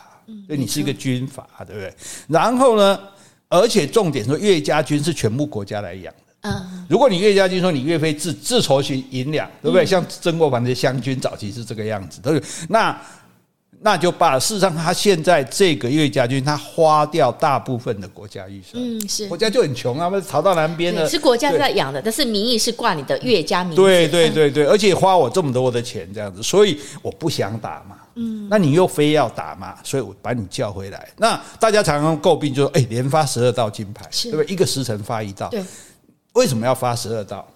[0.48, 1.94] 所以你是一个军阀，对不对？
[2.28, 3.00] 然后呢，
[3.50, 6.12] 而且重点说岳家军是全部国家来养。
[6.42, 9.86] 嗯，如果你岳家军说你岳飞自自筹其银两，对不对？
[9.86, 12.48] 像曾国藩的湘军早期是这个样子，对不对？
[12.70, 13.02] 那
[13.82, 14.40] 那就罢了。
[14.40, 23.76] 事实上，他现在这个岳家军，他花掉大部分的国家预算，嗯，是国家就很穷啊，不是逃到南边的，是国家在养的，但是名义是挂你的岳家名。
[23.76, 27.96] 对对对对，而且花我这么多的钱这样子，所以我不想打嘛。
[28.16, 31.08] 嗯，那你又非要打嘛，所以我把你叫回来。
[31.18, 34.46] 那大家常常诟病就说，哎，连发十二道金牌，对不对？
[34.48, 35.64] 一个时辰发一道，对。
[36.34, 37.48] 为什么要发十二道？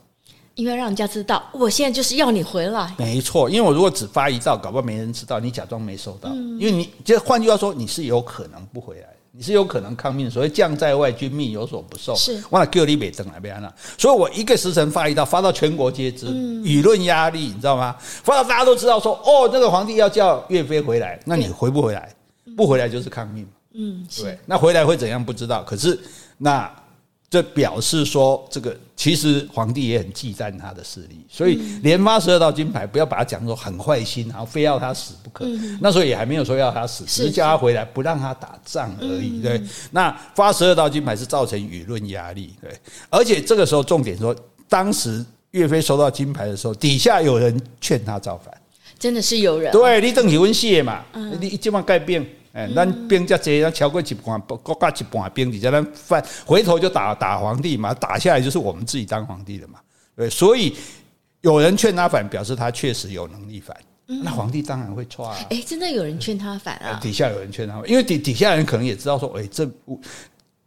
[0.56, 2.94] 因为让人家知道，我现在就是要你回来。
[3.00, 6.30] 没错，因为我如果只发一道，搞不好没人知道，你假装没收到。
[6.32, 10.30] 嗯、因为你，就换句话说，你是有可能不回来，你是有可能抗命。
[10.30, 12.14] 所谓将在外，军命有所不受。
[12.16, 13.74] 是，忘了叫你北登来边了。
[13.98, 17.96] 所以我一个时辰发一道，发到全国皆知，嗯、舆论压力，你知道吗？
[18.00, 22.14] 发到大家都知道说，哦，那个皇帝要叫岳飞回来，那你回不回来？
[22.56, 23.48] 不回来就是抗命。
[23.74, 24.38] 嗯，对。
[24.46, 25.26] 那回来会怎样？
[25.26, 25.64] 不知道。
[25.64, 26.00] 可是
[26.38, 26.72] 那。
[27.34, 35.44] 这表示说，这个其实皇帝也很忌惮他的势力，所以连发十二道金牌，不要把他讲说很坏心，然后非要他死不可。
[35.82, 39.42] 那时候也还没有说要他死，只是叫他回来，不让他打仗而已。
[39.42, 42.54] 对，那发十二道金牌是造成舆论压力。
[42.62, 42.72] 对，
[43.10, 44.36] 而且这个时候重点说，
[44.70, 48.56] 当时岳飞收到金牌的时候，底下有人劝他造反，
[49.00, 49.72] 真的是有人。
[49.72, 51.04] 对，你等起温谢嘛，
[51.40, 52.24] 你一今晚改变。
[52.54, 59.80] 哎，咱兵这多，咱超过一半，国家一半兵，底下咱反回头就打打皇帝嘛，打下来就是我们自己当皇帝的嘛。
[60.16, 60.76] 对，所以
[61.42, 63.76] 有人劝他反，表示他确实有能力反。
[64.06, 65.38] 那皇帝当然会错啊。
[65.50, 67.00] 哎，真的有人劝他反啊？
[67.02, 69.68] 底下有人劝他反，因为底底下人可能也知道说，哎，这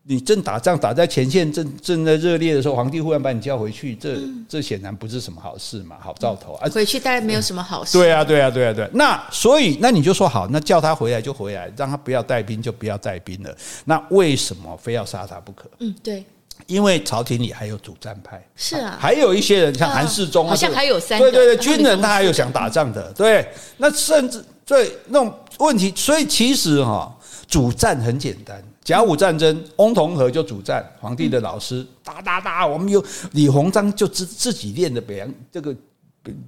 [0.09, 4.16] 你正打仗，打在前线，正正在热烈的时候，皇帝忽然把你叫回去，这
[4.49, 6.69] 这显然不是什么好事嘛，好兆头啊。
[6.71, 7.99] 回去当然没有什么好事。
[7.99, 8.88] 对啊，对啊，对啊，对。
[8.92, 13.53] 那所以，那你就说好，那叫他回来就回来，让他不要带兵就不要带兵了。
[13.85, 15.69] 那为什么非要杀他不可？
[15.81, 16.25] 嗯，对。
[16.66, 23.47] 因为朝廷里还有主战派，是啊，还有一些人像韩世忠，好像还有三对对对，军人 他还有想打仗的，对。
[23.77, 27.12] 那甚至对那种问题，所以其实哈，
[27.49, 28.62] 主战很简单。
[28.87, 35.75] 甲午战争，翁同龢就主战，皇帝的老师，打打打，我们有李鸿章就自自己练的北洋这个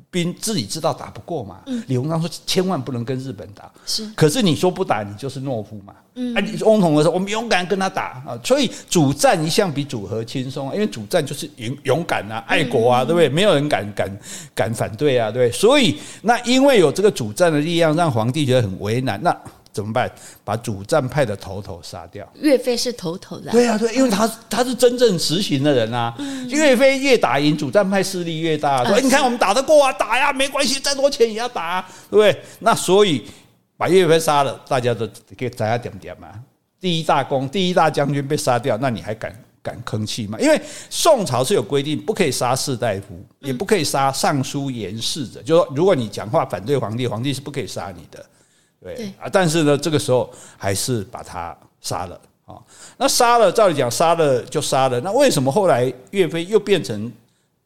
[0.09, 1.63] 兵，自己知道打不过嘛。
[1.89, 4.09] 李鸿章说千万不能跟日本打，是。
[4.15, 5.93] 可是你说不打，你就是懦夫嘛。
[6.15, 6.33] 嗯。
[6.37, 13.29] 啊，翁同龢说我们勇敢跟他打啊，所以主战一向比主和轻松，因为主战就是勇勇敢啊，爱国啊，对不对？
[13.29, 14.09] 没有人敢敢
[14.55, 15.51] 敢反对啊，对。
[15.51, 19.21] 所以那因为有这个主战的力量，让皇帝觉得很为难。
[19.21, 19.37] 那
[19.79, 20.11] 怎么办？
[20.43, 22.29] 把主战派的头头杀掉。
[22.35, 23.49] 岳飞是头头的。
[23.53, 26.13] 对啊，对，因为他他是真正实行的人啊。
[26.49, 28.85] 岳飞越打赢，主战派势力越大。
[28.85, 32.43] 说你看我们打得过啊，打呀，没关系，再多钱也要打，对不对？
[32.59, 33.25] 那所以
[33.77, 36.29] 把岳飞杀了，大家都给大家点点嘛。
[36.81, 39.33] 第一大功，第一大将军被杀掉，那你还敢？
[39.61, 40.39] 敢吭气吗？
[40.41, 45.43] 因为宋朝是有规定，不可以杀士大夫，也不可以杀尚书言事者。
[45.43, 48.25] 就是说，如果你讲话反对皇帝，皇帝是不可以杀你的。
[48.81, 52.57] 对啊，但是呢，这个时候还是把他杀了啊。
[52.97, 55.01] 那杀了，照理讲杀了就杀了。
[55.01, 57.13] 那为什么后来岳飞又变成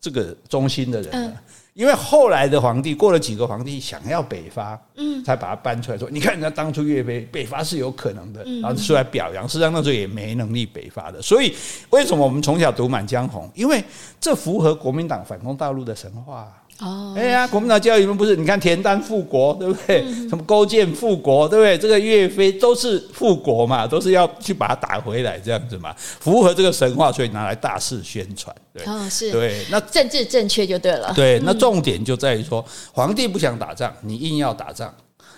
[0.01, 1.39] 这个忠心的人呢？
[1.75, 9.49] 因为后来的皇帝过了几个皇帝想要北伐，嗯，才把他搬出来说，你看人家当初岳飞北伐是有可能的，然后出来表扬。
[9.49, 11.23] 实际上那时候也没能力北伐的。
[11.23, 11.55] 所以
[11.89, 13.47] 为什么我们从小读《满江红》？
[13.55, 13.83] 因为
[14.21, 16.53] 这符合国民党反攻大陆的神话。
[16.83, 18.35] 哦，哎呀，国民党教育里面不是？
[18.35, 20.03] 你看田单复国，对不对？
[20.29, 21.79] 什么勾践复国，对不对？
[21.79, 28.55] 这个岳飞都是复国嘛，都是要去把它打回来这样子嘛，符合这个神话，所以拿来大肆宣传。
[28.73, 31.13] 对，哦，是对，那政治正确就对了。
[31.15, 34.93] 对，那重点就在于说，皇帝不想打仗，你硬要打仗，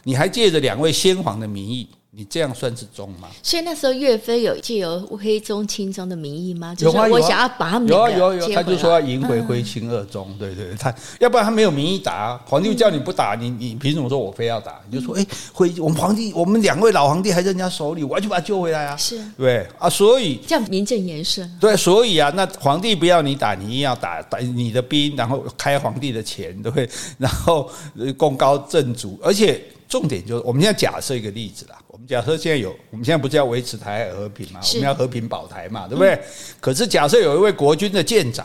[0.05, 1.87] 你还借着两位先皇的名义。
[2.17, 3.29] 你这样算是忠吗？
[3.43, 6.73] 所以那时候岳飞有借由徽宗、钦宗的名义吗？
[6.75, 14.81] 就是我想要把他们有啊有啊有，他就说要赢回徽钦二宗，对对，他要不然他没有名义打，皇帝叫你不打，你你凭什么说我非要打？
[14.89, 18.97] 你就说哎，徽我们皇帝，我们两位老皇帝还在人家手里，我要去把他救回来啊！
[18.97, 21.51] 是，对啊，所以这样名正言顺。
[21.61, 26.89] 对，所以啊，那皇帝不要你打，你硬要打，打你的兵，然后开皇帝的钱，对不对？
[27.19, 27.69] 然后
[28.17, 29.61] 功高震主，而且。
[29.89, 31.79] 重点就是，我们现在假设一个例子啦。
[31.89, 34.61] 我们假设现在有，我们现在不是要维持台海和平嘛？
[34.63, 36.19] 我们要和平保台嘛，对不对？
[36.61, 38.45] 可是假设有一位国军的舰长，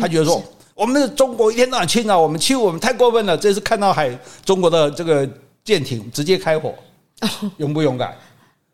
[0.00, 0.42] 他觉得说，
[0.74, 3.36] 我们的中国一天到晚侵扰我们，欺负我们太过分了。
[3.36, 5.28] 这次看到海中国的这个
[5.64, 6.74] 舰艇，直接开火，
[7.56, 8.16] 勇不勇敢？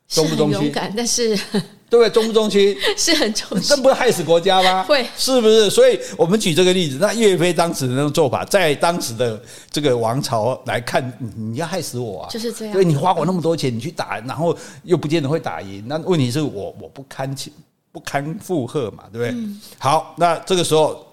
[0.08, 0.62] 忠不忠心？
[0.64, 1.38] 勇敢，但是。
[1.90, 2.10] 对不对？
[2.10, 4.84] 忠不忠心 是很忠心，这不是害死国家吗？
[4.88, 5.68] 会是不是？
[5.68, 12.72] 所以我们举这个例子，那岳飞当时的那种做法，在当时的这个王朝来看，你要害死我啊，就是这样。
[12.72, 15.84] 所以你花我那么多钱，你去打，然后又不见得会打赢。
[15.88, 17.34] 那问题是我我不堪
[17.90, 19.30] 不堪负荷嘛，对不对？
[19.30, 21.04] 嗯、好，那这个时候，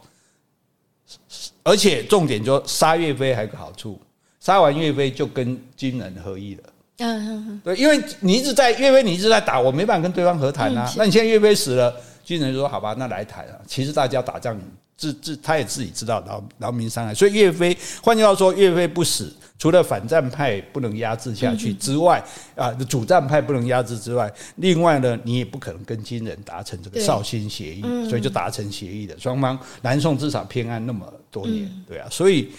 [1.63, 3.99] 而且重点就杀岳飞还有个好处，
[4.39, 6.63] 杀完岳飞就跟金人合一了。
[6.99, 10.91] 嗯，对，因为你一直在岳飞，你一直在打，我没办法跟对方和谈啊。
[10.97, 13.59] 那你现在岳飞死了，军人就说好吧，那来谈啊。
[13.67, 14.59] 其实大家打仗
[14.95, 22.23] 自自他也自己知道劳劳民伤害，所以岳飞换句话说，岳飞不死，除了反战派不能压制下去之外，
[22.55, 32.51] 啊，主战派不能压制之外，另外呢，你也不可能跟金人达成这个绍兴协议，所以就达成协议的双方，南宋至少偏安那么多年，对啊，所以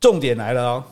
[0.00, 0.84] 重点来了哦。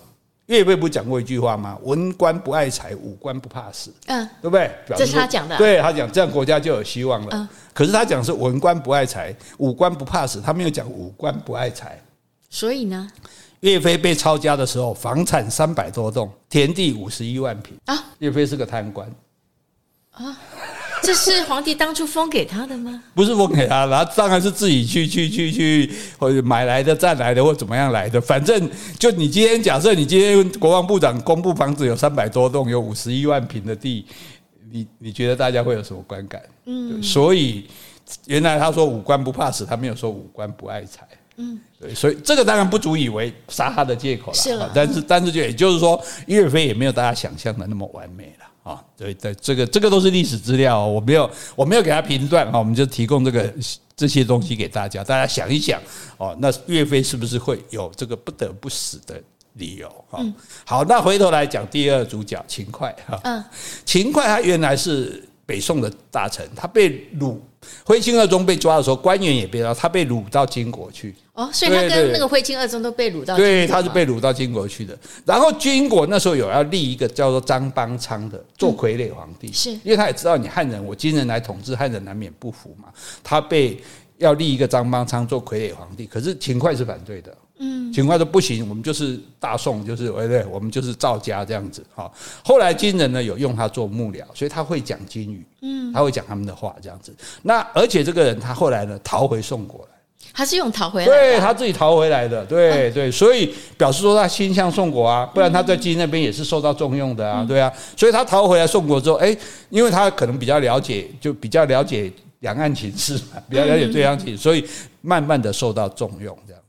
[0.53, 1.79] 岳飞不讲过一句话吗？
[1.83, 3.91] 文官不爱财，武官不怕死。
[4.07, 4.71] 嗯，对不对？
[4.95, 5.57] 这是他讲的。
[5.57, 7.29] 对，他讲这样国家就有希望了。
[7.33, 11.99] 嗯，可是他讲是文官不爱财，武官不怕死，他没有讲武官不爱财。
[12.51, 13.11] 所以呢，
[13.61, 17.99] 岳飞被抄家的时候，房产三百多栋，田地五十一万平啊。
[18.19, 19.11] 岳飞是个贪官
[20.11, 20.38] 啊。
[21.03, 23.03] 这是皇帝当初封给他的吗？
[23.15, 28.21] 不是封给他，然后当然是自己去去去去或者买来的、占来的或怎么样来的。
[28.21, 34.07] 反正就你今天假设你今天国防部长公布房子有三百多栋，有五十一万平的地，
[34.71, 36.41] 你你觉得大家会有什么观感？
[36.67, 37.67] 嗯，所以
[38.27, 41.07] 原来他说武官不怕死，他没有说武官不爱财。
[41.37, 44.35] 嗯，对，所以这个当然不足以为杀他的借口了。
[44.35, 48.47] 是了，但是但是就也就是说，岳飞也没有大家想象的那么完美了。
[48.62, 53.53] 啊，对对，这个这个都是历史资料，我没有我没有给他评断啊，我们就提供这个
[53.96, 55.81] 这些东西给大家，大家想一想
[56.16, 59.20] 哦，那岳飞是不是会有这个不得不死的
[59.55, 59.88] 理由？
[60.09, 60.25] 哈，
[60.64, 63.44] 好，那回头来讲第二主角秦桧哈，嗯，
[63.85, 67.37] 秦桧他原来是北宋的大臣，他被掳。
[67.85, 71.14] 徽钦二宗被抓的时候，官员也被抓，他被掳到金国去。
[71.35, 73.37] 哦，所以他跟那个徽钦二宗都被掳到。
[73.37, 74.98] 对，他是被掳到金国去的。
[75.24, 82.88] 然后金国那时候有要立一个叫做张邦昌的做傀儡皇帝，是因为他也知道你汉人，我金人来统治汉人难免不服嘛。
[83.22, 83.81] 他被
[84.18, 87.33] 要立一个张邦昌做傀儡皇帝，可是秦桧是反对的。
[87.64, 91.81] 嗯，秦桧说不行，我们就是大宋，就是对对，我们就是赵家这样子。
[91.94, 92.11] 哈，
[92.44, 97.14] 后来金人呢有用他做幕僚，所以他会讲金语，嗯，他会讲他们的话这样子。
[97.42, 99.98] 那而且这个人他后来呢逃回宋国来，
[100.33, 109.37] 他是用逃回来，对他自己逃回来的，对对，所以表示说他心向宋国啊，不然他在金那边也是受到重用的啊，对啊，所以他逃回来宋国之后，哎，
[109.70, 114.66] 因为他可能比较了解，就比较了解两岸情势嘛，比较了解对方情，所以
[115.01, 116.62] 慢慢的受到重用这样。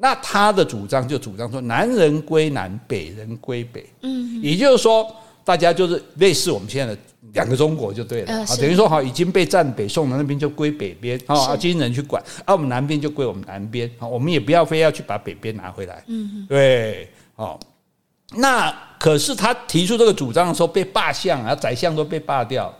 [0.00, 3.84] 那他的主张就主张说，南人归南，北人归北。
[4.02, 5.04] 嗯，也就是说，
[5.44, 7.00] 大家就是类似我们现在的
[7.32, 8.32] 两个中国就对了。
[8.32, 17.58] 啊，等于说好已经被占北宋的那边就归北边啊，金人去管，啊，我们南边就归我们南边啊，我们也不要非要去把北边拿回来，嗯，对，哦，
[18.36, 22.72] 那可是他提出这个主张的时候被罢相啊，宰相都被罢掉。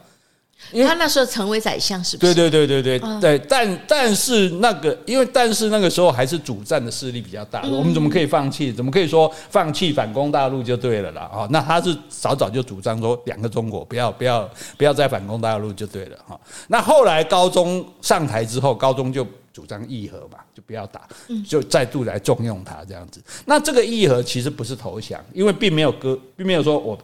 [0.73, 2.35] 因为他那时候成为宰相，是不是？
[2.35, 8.73] 对对对对对、但但是那个，因为但是那个时候还是主战的势力比较大，我们怎么可以放弃？
[8.73, 11.23] 怎么可以说放弃反攻大陆就对了啦？
[11.23, 16.39] 啊，那他是早早就主张说两个中国，不要不要不要再反攻大陆就对了哈。
[16.69, 21.09] 那后来高宗上台之后，高宗就主张议和嘛，就不要打，
[21.49, 23.23] 就再度来重用他这样子。
[23.47, 26.99] 那这个议和其实不是投降，因为并没有割，并没有说我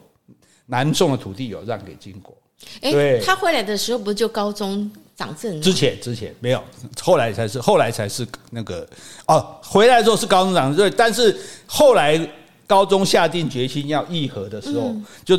[0.67, 2.35] 南宋的土地有让给金国。
[2.81, 5.61] 哎，对他回来的时候不是就高宗掌政？
[5.61, 6.63] 之前之前没有，
[7.01, 8.89] 后来才是后来才是那个
[9.27, 11.37] 哦，回来之后是高宗掌政，但是
[11.67, 12.19] 后来
[12.67, 15.39] 高中下定决心要议和的时候，嗯、就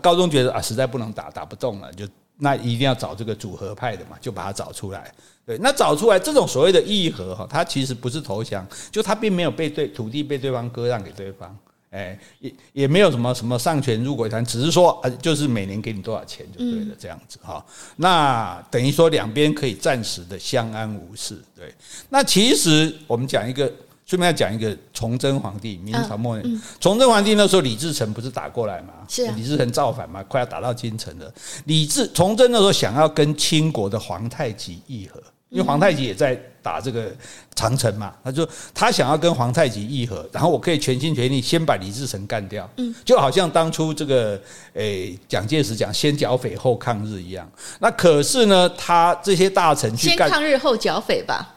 [0.00, 2.06] 高中觉得啊，实在不能打，打不动了，就
[2.38, 5.12] 那一定要找这个主和派的嘛，就把他找出来。
[5.44, 11.56] 对，那找出来这种所谓的议和哈，他其实不是投降，就他并没有被对土地被对方割让给对方。
[11.92, 17.62] 哎，也也没有什么什么上权入国谈，只是说呃，就是每年给你多少钱就对了，这样子哈。
[17.96, 21.38] 那等于说两边可以暂时的相安无事。
[21.54, 21.70] 对，
[22.08, 23.70] 那其实我们讲一个，
[24.06, 28.94] 顺便要讲一个崇祯皇帝，明朝末年，崇祯皇帝那时候李自成不是打过来吗？
[29.06, 31.30] 是李自成造反嘛，快要打到京城了。
[31.66, 35.22] 李自崇祯那时候想要跟清国的皇太极议和。
[35.52, 37.14] 因为皇太极也在打这个
[37.54, 44.40] 长城嘛，他就他想要跟皇太极议和，然后我可以全心全力先把李自成干掉，嗯，就好像当初这个
[44.72, 47.46] 诶蒋介石讲先剿匪后抗日一样。
[47.80, 51.54] 那可是呢，他这些大臣去干先抗日后剿匪吧？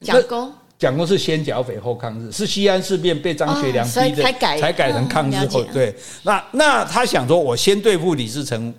[0.00, 5.64] 蒋公蒋公是先剿匪后抗日，是西安事变被张学良逼的才改才改成抗日后。
[5.72, 8.72] 对，那那他想说，我先对付李自成，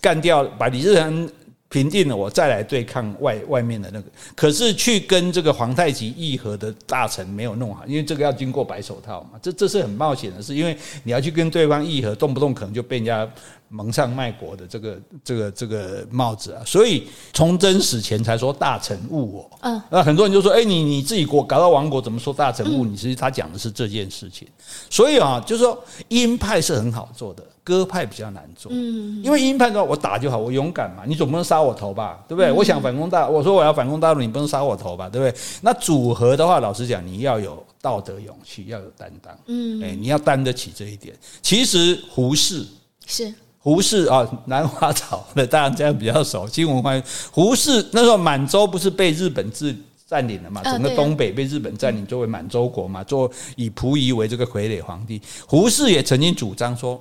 [0.00, 1.28] 干掉把李自成。
[1.70, 4.06] 平定了，我再来对抗外外面的那个。
[4.34, 13.26] 可是去跟这个皇太极议和的大臣没有弄好，因为这个要经过白手套嘛，这这是很冒险的事，因为你要去跟对方议和，动不动可能就被人家
[13.70, 16.62] 蒙上卖国的这个这个这个帽子啊。
[16.66, 19.50] 所以崇祯死前才说大臣误我。
[19.62, 22.94] 嗯，那很多人就说，哎，你你自己国搞到亡国，怎么说大臣误你？
[22.94, 24.46] 其实他讲的是这件事情。
[24.90, 27.42] 所以啊，就是说鹰派是很好做的。
[27.62, 32.50] 鸽派比较难做，嗯，因为鹰派说，我打就好，我勇敢嘛，你总不能杀我头吧，对不对？
[32.50, 35.40] 我想反攻大，我说我要反攻大陆，你不能杀我头吧，对不对？
[35.60, 41.14] 那组合的话，老实讲，你要有道德勇气，要有担当，嗯，哎，你要担得起这一点。
[41.42, 42.66] 其实胡适
[43.06, 46.48] 是胡适啊，南华早的，大家这样比较熟。
[46.48, 47.00] 新文化
[47.30, 50.62] 胡适那时候满洲不是被日本治占领了嘛？
[50.64, 55.20] 整个东北被日本占领，作为满洲国嘛，做以溥仪为这个傀儡皇帝。
[55.46, 57.00] 胡适也曾经主张说。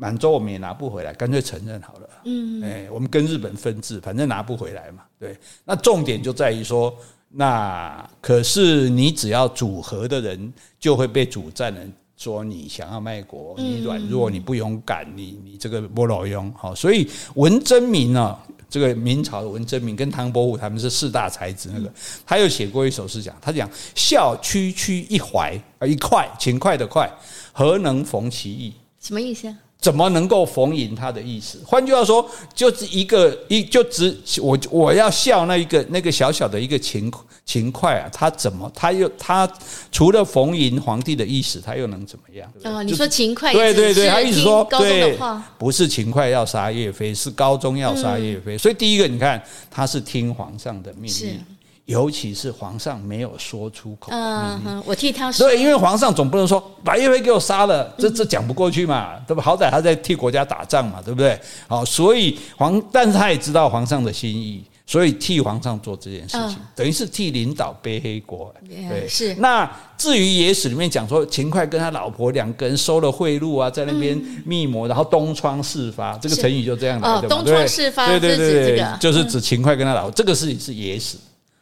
[0.00, 2.08] 满洲我们也拿不回来，干脆承认好了。
[2.24, 5.02] 嗯，哎，我们跟日本分治，反正拿不回来嘛。
[5.18, 6.94] 对，那重点就在于说，
[7.30, 16.52] 那可是你只要组合的人，就会被主战人说你想要卖国，你软弱，你不勇敢，你你这个不老庸。
[16.56, 18.36] 好，所以文征明啊，
[18.68, 21.88] 这个明朝的文征明跟唐伯虎他们是四大才子，那个
[22.26, 27.08] 他有写过一首诗讲，他讲笑区区一怀啊一块，勤快的快，
[27.52, 28.74] 何能逢其意？
[28.98, 29.56] 什么意思啊？
[29.80, 31.60] 怎么能够逢迎他的意思？
[31.64, 37.10] 换句话说，就是一个一就只我我要笑那一个那个小小的一个勤
[37.46, 39.48] 勤快啊，他怎么他又他
[39.92, 42.52] 除了逢迎皇帝的意思，他又能怎么样？
[42.64, 45.16] 哦，你说勤快，对对对，他意思说对，
[45.56, 48.58] 不是勤快要杀岳飞，是高宗要杀岳飞。
[48.58, 51.40] 所以第一个，你看他是听皇上的命令。
[51.88, 55.48] 尤其是皇上没有说出口，嗯，我替他说。
[55.48, 59.42] 对，因为皇上总不能说白岳飞给我杀了，这这讲不过去嘛，对吧？
[59.42, 61.40] 好歹他在替国家打仗嘛，对不对？
[61.66, 68.54] 好，所以皇，但是他也知道皇上的心意，所以替皇上做这件事情，等于是替领导背黑锅。
[68.68, 69.34] 对，是。
[69.36, 69.66] 那
[69.96, 74.14] 至于野史里面讲说，秦桧跟他老婆两个人收了贿赂啊，在那边
[74.44, 77.28] 密谋，然后东窗事发，这个成语就这样来的嘛。
[77.30, 81.16] 东窗事发，对对对对，就是指秦桧跟他老婆，这个事情是野史。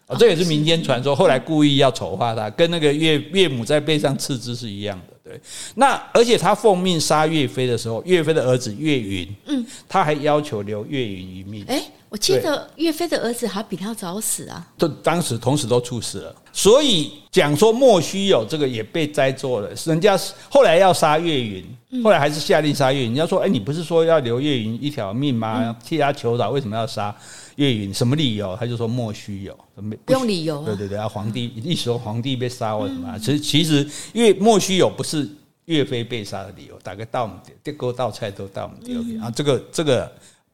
[0.07, 5.15] 啊，这也是民间传说，后来故意要丑化他，跟那个岳岳母在背上刺字是一样的。
[5.25, 5.41] 对，
[5.75, 11.65] 那而且他奉命杀岳飞的时候，岳飞的儿子岳云，嗯，他还要求留岳云一命。
[11.67, 16.33] 哎，我记得岳飞的儿子还比他早死啊，都当时同时都猝死了。
[16.53, 20.17] 所以讲说莫须有这个也被栽作了，人家
[20.49, 21.65] 后来要杀岳云，
[22.05, 23.07] 后来还是下令杀岳云。
[23.07, 25.77] 人家说，哎，你不是说要留岳云一条命吗？
[25.85, 27.13] 替他求饶，为什么要杀？
[27.57, 28.57] 岳云什么理由？
[28.57, 29.59] 他就说莫须有，
[30.05, 30.65] 不用理由。
[30.65, 35.29] 对对对啊，皇帝一说皇帝被杀或什么，其实其实因为莫须有不是
[35.65, 40.11] 岳飞被杀的理由，大概到我们这个道菜都到我们这边啊，这个这个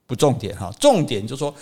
[0.06, 1.54] 不重点哈，重点就是说，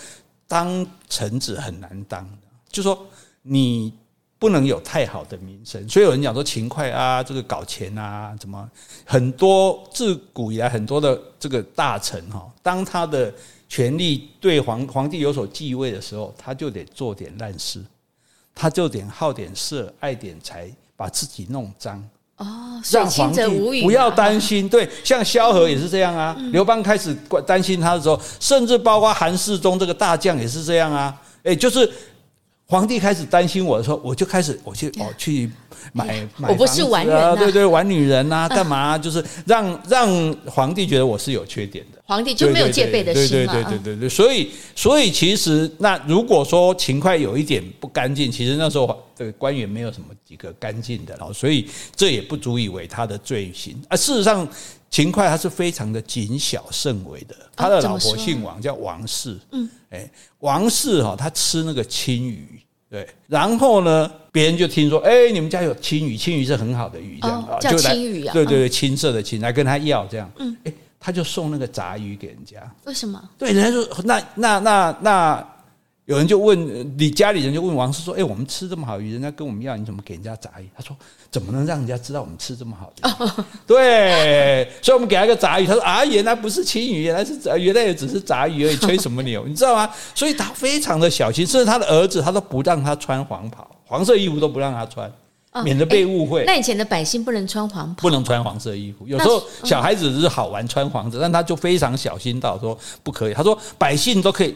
[0.47, 2.27] 当臣子很难当，
[2.69, 3.05] 就是说
[3.41, 3.91] 你
[4.37, 8.69] 不能有太好的名声，所以有人讲说勤快啊，这个搞钱啊，怎么
[9.05, 13.33] 很多自古以来很多的这个大臣哈，当他的
[13.71, 17.81] 权力对皇皇帝有所继位的时候，他就得做点烂事，
[18.53, 22.03] 他就得好点色，爱点财，把自己弄脏。
[22.35, 24.67] 哦，让皇帝不要担心。
[24.67, 26.35] 对，像萧何也是这样啊。
[26.51, 27.15] 刘邦开始
[27.47, 31.17] 担心他的时候，甚至包括韩世忠这个大将也是这样啊。
[31.43, 31.89] 哎，就是
[32.71, 35.51] 皇帝开始担心我的时候，我就开始我去哦去。
[35.93, 36.05] 买
[36.37, 38.95] 买房子啊，对对，玩女人呐，干嘛？
[38.95, 43.51] 就是让让皇帝觉得我是有缺点的，皇帝就没有戒备的心嘛。
[43.51, 53.75] 对对对对对对，所以所以其实那如果说秦桧有一点不干净，其实那时候这个官员没有什么几个干净的，所以这也不足以为他的罪行。
[53.89, 54.47] 啊，事实上
[54.91, 59.35] 秦桧他是非常的谨小慎微的，他的老婆姓王，叫王氏。
[59.51, 62.59] 嗯，哎，王氏哈，他吃那个青鱼。
[62.89, 73.21] 对，然后呢，别人就听说，哎，你们家有青鱼，青鱼是很好的鱼，这样啊，叫青鱼啊，对对对，青色的青，来跟他要这样，嗯，哎，他就送那个杂鱼给人家，为什么？
[73.37, 75.47] 对，人家说，那那那那。
[76.11, 80.93] 有人就问你家里人就问王氏说：“哎，我们吃这么好鱼，人家跟我们要，你怎么给人家杂鱼？”他说
[81.31, 83.09] ：“怎么能让人家知道我们吃这么好的？”
[83.65, 85.65] 对，所以我们给他一个杂鱼。
[85.65, 89.47] 他说：“啊，原来不是青鱼，原来是原来也只是杂鱼而已，吹什么牛？
[89.47, 95.09] 你知道吗？”所以他非常的小心，甚至他的儿子他都不让他穿黄袍，黄色衣服都不让他穿。
[95.63, 96.43] 免得被误会。
[96.45, 99.05] 那以前的百姓不能穿黄袍，不能穿黄色衣服。
[99.05, 103.33] 有时候小孩子只是好玩穿黄色，但他就非常小心到说不可以。
[103.33, 104.55] 他说百姓都可以，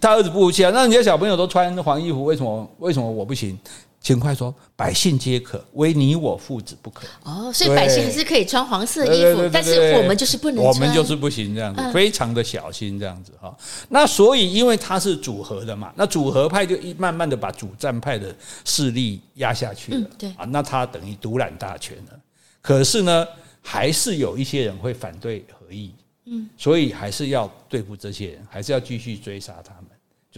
[0.00, 3.58] 他儿子不服气啊，那人家小朋友都穿黄衣服，为什么为什么我不行？
[4.08, 10.64] 秦桧说：“百姓皆可，唯你我父子不可。”哦，所以百姓还是可以穿黄色衣服，但是我们就是不能。
[10.64, 13.54] 我们就是不行，这样子，非常的小心，这样子哈。
[13.90, 18.34] 那所以，因为他是主和的嘛，那主和派就一慢慢的把主战派的
[18.64, 20.10] 势力压下去了。
[20.16, 22.18] 对啊，那他等于独揽大权了。
[22.62, 23.26] 可是呢，
[23.60, 25.92] 还是有一些人会反对和议，
[26.24, 29.90] 嗯，所以还是要对付这些人，还是要继续追杀他们。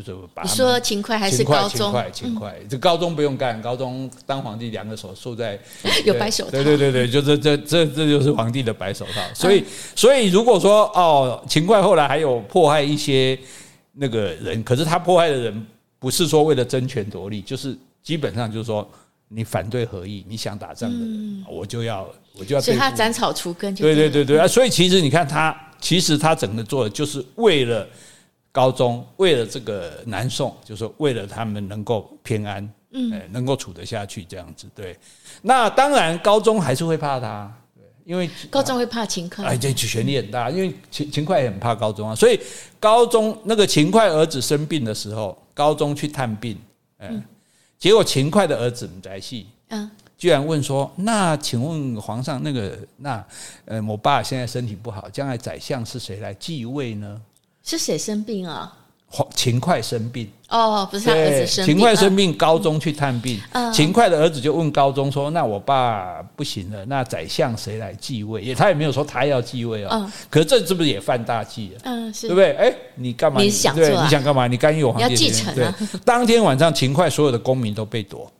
[0.02, 1.78] 就是把你说勤快还是高中？
[1.78, 5.58] 勤快，勤快，这高中不用干，高中当皇帝两个手束在
[6.04, 6.50] 有白手套。
[6.50, 9.20] 对对对对，就这这这这就是皇帝的白手套。
[9.34, 13.38] 所以所以如果说哦，勤快后来还有迫害一些
[13.92, 15.66] 那个人，可是他迫害的人
[15.98, 18.88] 不是说为了争权夺利，就是基本上就是说
[19.28, 22.60] 你反对合议，你想打仗的人，我就要我就要。
[22.60, 23.74] 所以他斩草除根。
[23.74, 24.48] 对对对对啊！
[24.48, 27.86] 所以其实你看他，其实他整个做的就是为了。
[28.52, 34.96] 高宗为了这个南宋，就是为了他们能够偏安，嗯，能够处得下去这样子，对。
[35.42, 42.14] 那当然，高宗还是会怕他，对，因为高宗会怕秦桧，哎，这权力很大，因为秦秦桧也很怕高宗啊。
[42.14, 42.40] 所以
[42.80, 46.58] 高宗那个秦桧儿子生病的时候，高宗去探病，
[46.98, 47.22] 嗯，
[47.78, 49.88] 结果秦桧的儿子母宅戏，嗯，
[50.18, 53.24] 居然问说：“那请问皇上，那个那
[53.66, 57.22] 呃，我爸现在身体不好，将来宰相是谁来继位呢？”
[57.70, 58.74] 是谁生病啊？
[59.34, 61.74] 秦桧生病哦，不是他儿子生病。
[61.74, 63.40] 秦桧生病，高中去探病。
[63.74, 70.08] 秦桧的儿子就问高中说：“那我爸不行了，那宰相谁来继位？”也他也没有说他要继位哦。
[70.28, 71.80] 可是这是不是也犯大忌了？
[71.82, 72.52] 嗯，是，对不对？
[72.52, 73.40] 哎，你干嘛？
[73.40, 73.90] 你想对？
[74.00, 74.46] 你想干嘛？
[74.46, 75.08] 你干预我皇帝？
[75.08, 75.74] 要继承啊！
[76.04, 78.30] 当天晚上，秦桧所有的公民都被夺。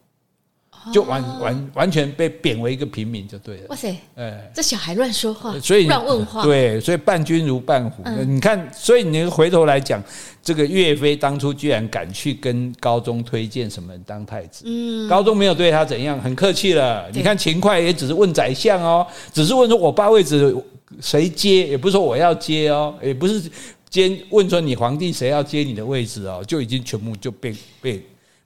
[0.92, 3.62] 就完完完全被贬为一个平民就对了。
[3.68, 6.42] 哇塞，哎，这小孩乱说话，所以乱问话。
[6.42, 8.02] 对，所以伴君如伴虎。
[8.26, 10.02] 你看，所以你回头来讲，
[10.42, 14.64] 这个岳飞当初居然敢去跟高宗推荐什么人当太子。
[14.66, 17.10] 嗯，高宗没有对他怎样，很客气了。
[17.12, 20.56] 你看秦桧也只是问宰相哦，只是问说我爸位置
[21.00, 23.42] 谁接，也不是说我要接哦，也不是
[23.90, 28.02] 接问说你皇帝谁要接你的位置哦，就已经全部就被被。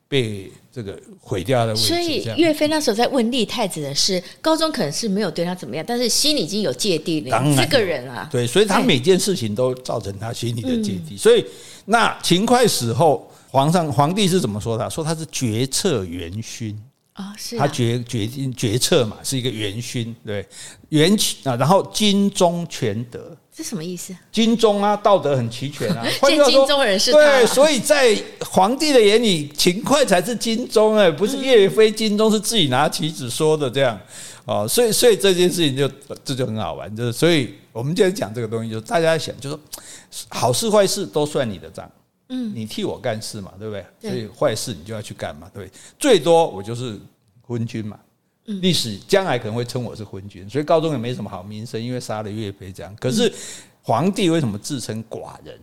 [0.07, 7.43] 被这个毁掉的位置，所以岳飞那时候在问立太子的事，高宗可能是没有对他怎么样，但是心里已经有芥蒂了。
[7.57, 11.17] 这个人啊，对，所以他每件事情都造成他心里的芥蒂。
[11.17, 11.43] 所以
[11.85, 14.89] 那秦桧死后，皇上皇帝是怎么说的？
[14.89, 16.79] 说他是决策元勋
[17.13, 20.45] 啊，是他决决定决策嘛，是一个元勋，对
[20.89, 23.35] 元啊，然后金忠全德。
[23.55, 24.13] 这什么意思？
[24.33, 26.05] 金忠啊，道德很齐全啊。
[26.27, 27.17] 见金忠人是他。
[27.17, 28.13] 对，所以在
[28.49, 31.89] 皇帝的眼里，秦桧才是金忠哎，不是岳飞。
[31.89, 33.97] 金忠是自己拿棋子说的这样
[34.43, 35.89] 哦，所以所以这件事情就
[36.25, 41.89] 这就很好玩，就是所以我们今天讲这个东西，就是大家想，就是说好事坏事都算你的账，
[42.27, 43.85] 嗯，你替我干事嘛，对不对？
[44.01, 45.79] 所以坏事你就要去干嘛，对不对？
[45.97, 46.99] 最多我就是
[47.41, 47.97] 昏君嘛。
[48.45, 52.95] 历史将来可能会称我是昏君，所以高宗也没什么好名声，因为杀了岳飞这样。
[52.99, 53.33] 可是
[53.81, 55.59] 皇帝为什么自称寡人？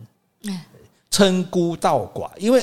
[1.09, 2.61] 称孤道寡，因为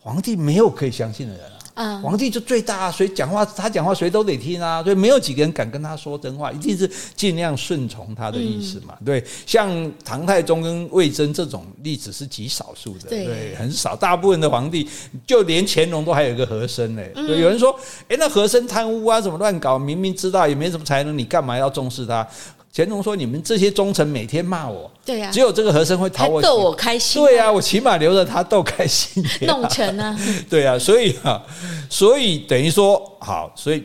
[0.00, 1.58] 皇帝没有可以相信的人啊。
[1.74, 8.94] 啊，皇帝就最大，谁讲话他讲话谁都得听啊，所以没有几个人敢跟他说真话，一定是尽量顺从他的意思嘛。
[9.04, 13.96] 对，像唐太宗跟魏征这种例子是极少数的，对，很少。
[13.96, 14.86] 大部分的皇帝，
[15.26, 17.02] 就连乾隆都还有一个和珅呢。
[17.14, 17.74] 对，有人说，
[18.08, 19.78] 哎，那和珅贪污啊，怎么乱搞？
[19.78, 22.26] 明明知道也没什么才能，你干嘛要重视他？
[22.74, 27.22] 乾隆说：“你们这些忠臣每天骂我，对呀，只有这个和珅会讨我逗我开心。
[27.22, 29.22] 对呀，我起码留着他逗开心。
[29.46, 30.18] 弄臣啊，
[30.48, 31.44] 对呀，所以啊，
[31.90, 33.84] 所以等于说好，所以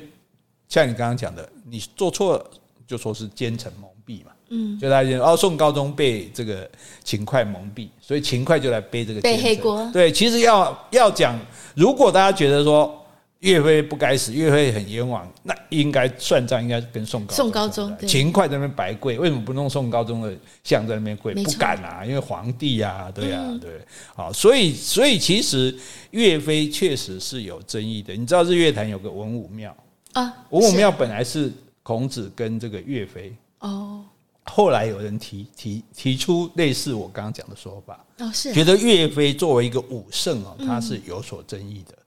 [0.70, 2.46] 像你刚刚讲的，你做错了
[2.88, 4.32] 就说是奸臣蒙蔽嘛。
[4.50, 6.70] 嗯，就大家哦，宋高宗被这个
[7.04, 9.90] 秦桧蒙蔽，所以秦桧就来背这个背黑锅。
[9.92, 11.38] 对，其实要要讲，
[11.76, 12.94] 如果大家觉得说。”
[13.40, 21.36] 岳飞不该死，岳飞很冤枉，那应该算账，应该是跟宋高宋高宗秦桧在那边白跪，为什么不弄宋高宗的像在那边跪？
[21.36, 23.80] 不敢啊，因为皇帝啊，对啊，对，
[24.16, 25.76] 好，所以所以其实
[26.12, 28.16] 岳飞确实是有争议的。
[28.16, 29.76] 你知道日月潭有个文武庙
[30.14, 31.52] 啊，文武庙本来是
[31.84, 34.04] 孔子跟这个岳飞哦，
[34.46, 41.94] 后来有人提提提出类似我刚刚讲的说法哦，是觉得岳飞作为一个武圣哦，他是有所争议的。
[41.94, 42.04] 嗯，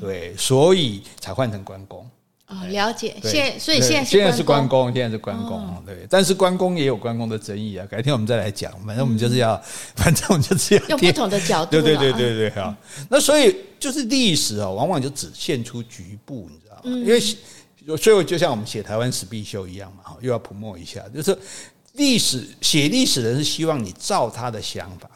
[0.00, 2.08] 对，所以才换成关公。
[2.48, 3.16] 哦，了解。
[3.22, 5.82] 现所以现在现在是关公，现在是关公。
[5.86, 7.86] 对，但是关公也有关公的争议啊。
[7.86, 8.70] 改天我们再来讲。
[8.86, 9.56] 反正我们就是要，
[9.96, 11.70] 反正我们就是要用不同的角度。
[11.70, 12.74] 对对对对对，好。
[13.08, 16.82] 那所以就是历史啊，往往就只现出局部，你知道吗？
[16.84, 17.18] 因为
[17.96, 21.36] 所以就像我们写台湾史必修一样嘛，又要铺墨一下，就是
[21.94, 25.10] 历史写历史的人是希望你照他的想法。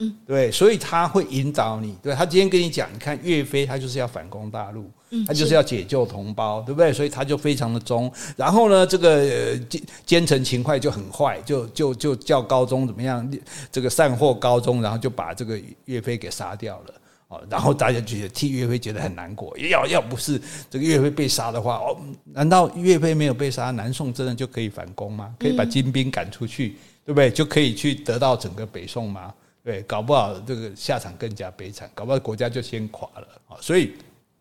[0.00, 1.96] 嗯，对，所以他会引导你。
[2.02, 4.90] 对，他今天跟你讲，你看岳飞，他就是要反攻大陆，
[5.24, 6.92] 他就是要解救同胞，对不对？
[6.92, 8.12] 所以他就非常的忠。
[8.36, 13.32] 然后呢，这个奸奸臣秦桧就很坏，就就就叫高宗怎么样，
[13.70, 16.94] 这个散祸高宗，然后就把这个岳飞给杀掉了。
[17.28, 19.56] 哦，然后大家觉得替岳飞觉得很难过。
[19.58, 21.96] 要要不是这个岳飞被杀的话，哦，
[22.32, 25.32] 难道岳飞没有被杀，南宋真的就可以反攻吗？
[25.38, 26.76] 可以把金兵赶出去，
[27.06, 27.30] 对不对？
[27.30, 29.32] 就可以去得到整个北宋吗？
[29.64, 33.56] 对，搞不好这个下场更加悲惨，搞不好国家就先垮了啊！
[33.62, 33.94] 所以，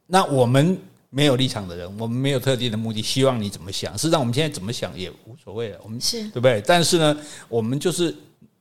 [0.05, 0.77] 那我们
[1.09, 3.97] 没有立场的人，我们没有特定的目的，希望你怎么想。
[3.97, 5.79] 实际上，我们现在怎么想也无所谓了。
[5.81, 6.61] 我们是对不对？
[6.67, 7.17] 但是呢，
[7.47, 8.13] 我们就是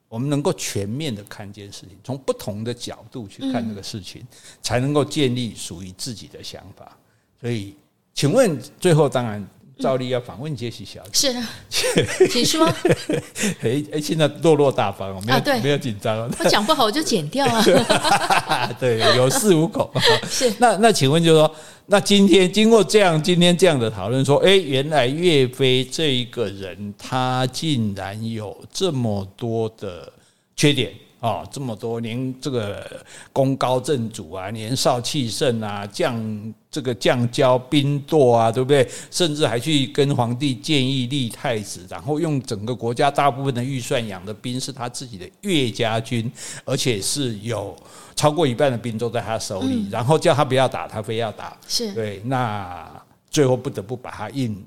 [0.09, 4.25] 我们能够全面的看见事情，从不同的角度去看这个事情，
[4.63, 6.97] 才能够建立属于自己的想法。
[7.41, 7.75] 所以，
[8.15, 9.45] 请问最后当然。
[9.83, 12.65] 照例要访问杰西小姐，是的， 请说。
[13.61, 16.31] 哎哎，现在落落大方，没有、啊、没有紧张。
[16.31, 18.73] 他讲不好我就剪掉啊。
[18.79, 19.91] 对，有恃无恐。
[20.29, 21.55] 是那那，请问就是说，
[21.87, 30.11] 那今天经过这样今天这样的讨论，说，哎，原来岳飞这一个人，他竟然有这么多的
[30.55, 30.93] 缺点。
[31.21, 32.85] 哦，这么多年，这个
[33.33, 38.89] 功高震主啊，年少气盛啊，将这个降骄兵惰啊，对不对？
[39.11, 46.33] 甚至还去跟皇帝建议立太子，然后用整个国家大部分的预算养的兵是他自己的岳家军，
[46.65, 47.77] 而且是有
[48.17, 52.91] 超过一半的兵都在他手里，嗯、然后叫他不要打，他非要打，是对，那
[53.31, 54.65] 最后不得不把他硬。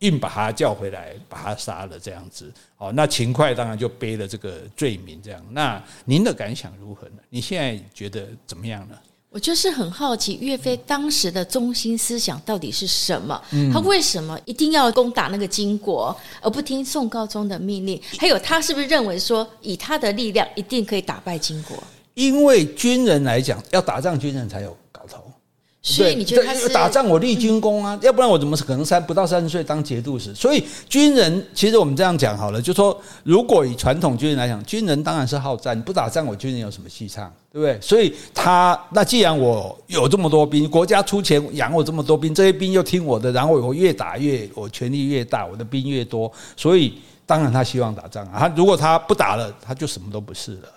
[0.00, 2.92] 硬把他叫回来，把他杀了，这样子哦。
[2.92, 5.44] 那秦桧当然就背了这个罪名，这样。
[5.50, 7.16] 那您的感想如何呢？
[7.30, 8.94] 你现在觉得怎么样呢？
[9.38, 13.40] 我就是很好奇，岳飞当时的中心思想到底是什么？
[13.52, 16.12] 嗯、他为什么一定要攻打那个金国，
[16.42, 18.02] 而不听宋高宗的命令？
[18.18, 21.80] 还有，他是不是认为说，以他的力量一定可以打败金国？
[22.14, 24.76] 因为军人来讲，要打仗，军人才有。
[25.94, 30.34] 所以你觉得他是打仗，我立军功啊，要不然我怎么可能三不到三十岁当节度使？
[30.34, 37.80] 所以军人其实我们这样讲好了，就说如果以传统军人来讲，军人当然是好战，不打仗我军人有什么戏唱，对不对？
[37.80, 48.40] 所以他那既然我有这么多兵，国家出钱养我这么多兵，这些兵又听我的，然后我越打越我权力越大，我的兵越多，所以当然他希望打仗啊。
[48.40, 50.68] 他如果他不打了，他就什么都不是了。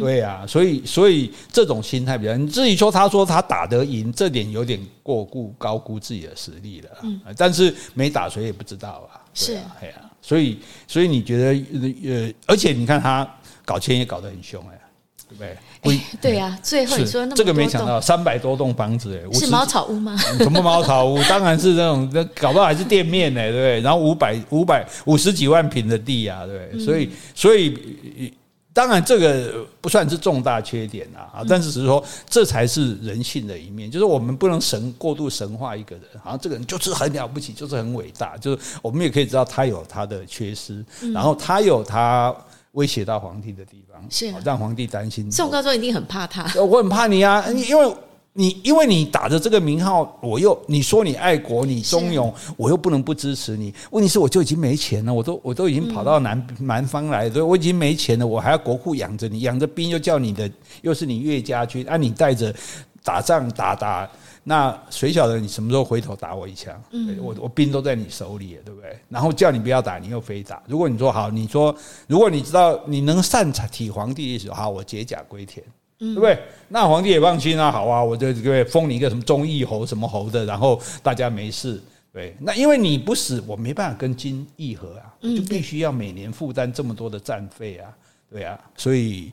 [0.00, 6.90] 对呀、啊，所以所以这种心态比较，你至于说他说他打得赢，这点有点过估高估自己的实力了。
[7.04, 9.16] 嗯，但是没打谁也不知道啊。
[9.32, 11.64] 是，哎呀，所以所以你觉得
[12.04, 13.26] 呃，而且你看他
[13.64, 14.78] 搞钱也搞得很凶哎，
[15.26, 15.56] 对不对？
[15.94, 20.14] 哎，对呀，最后你说那么这个没想到三百多栋房子哎，是茅草屋吗？
[20.36, 21.22] 什么茅草屋？
[21.24, 23.80] 当然是那种，那搞不好还是店面呢，对不对？
[23.80, 28.34] 然后五百五百五十几万平的地啊，对，所以所以。
[28.78, 32.00] 当然这个不算是重大缺点啊，但是只是说
[32.30, 42.32] 这才是人性的一面，就是我们不能神过度神化一个人，好像这个人就是很了不起，就是很伟大，就是我们也可以知道他有他的缺失，然后他有他
[42.72, 45.28] 威胁到皇帝的地方，是让皇帝担心。
[45.28, 47.92] 宋高宗一定很怕他，我很怕你啊，因为。
[48.38, 53.74] 你因为你打着这个名号，我又你说你爱国，你忠勇，我又不能不支持你。
[53.90, 60.48] 问题是我就已经没钱了，我都我都已经跑到南南方来，所以我已经没钱了，我还要国库养着你，养着兵又叫你的，
[60.82, 62.54] 又是你岳家军，啊，你带着
[63.02, 64.08] 打仗打打，
[64.44, 66.80] 那谁晓得你什么时候回头打我一枪？
[67.20, 68.96] 我我兵都在你手里，对不对？
[69.08, 70.62] 然后叫你不要打，你又非打。
[70.68, 71.74] 如果你说好，你说
[72.06, 75.66] 如果你知道你能善体皇帝的意思，好，我解甲归田。
[75.98, 76.38] 对不对？
[76.68, 81.80] 那皇帝也放心啊，好啊，我就各位封你一个什么忠义侯什么侯的，然后大家没事。
[82.12, 87.90] 对，那因为你不死，我没办法跟金议和啊，就必须要每年负担这么多的战费啊，
[88.30, 89.30] 对啊，所以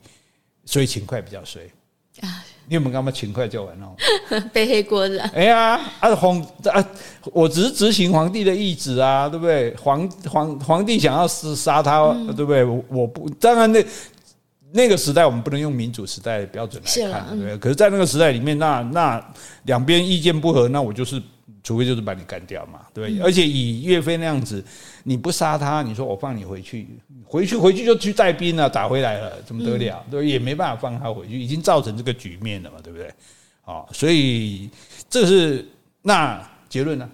[0.64, 1.62] 所以勤快比较衰
[2.20, 2.44] 啊。
[2.68, 3.96] 你有没有干嘛勤快就完了？
[4.52, 5.18] 背黑锅子。
[5.32, 6.84] 哎呀，啊皇啊，
[7.32, 9.74] 我只是执行皇帝的意志啊，对不对？
[9.76, 12.64] 皇皇皇帝想要杀杀他，嗯、对不对？
[12.64, 13.84] 我不当然那。
[14.72, 17.58] 那个时代我们不能用民主时代的标准来看，对不对？
[17.58, 21.22] 可是，在那个时代里面，那那两边意见不合，那我就是，
[21.62, 23.22] 除非就是把你干掉嘛，对不对？
[23.22, 24.62] 而且以岳飞那样子，
[25.04, 26.88] 你不杀他，你说我放你回去，
[27.24, 30.04] 回去回去就去带兵了，打回来了，怎么得了？
[30.10, 33.08] 对，也没办法放他回去，已经造成这个局面了嘛，对不对？
[33.62, 34.68] 好，所以
[35.08, 35.66] 这是
[36.02, 37.08] 那结论呢？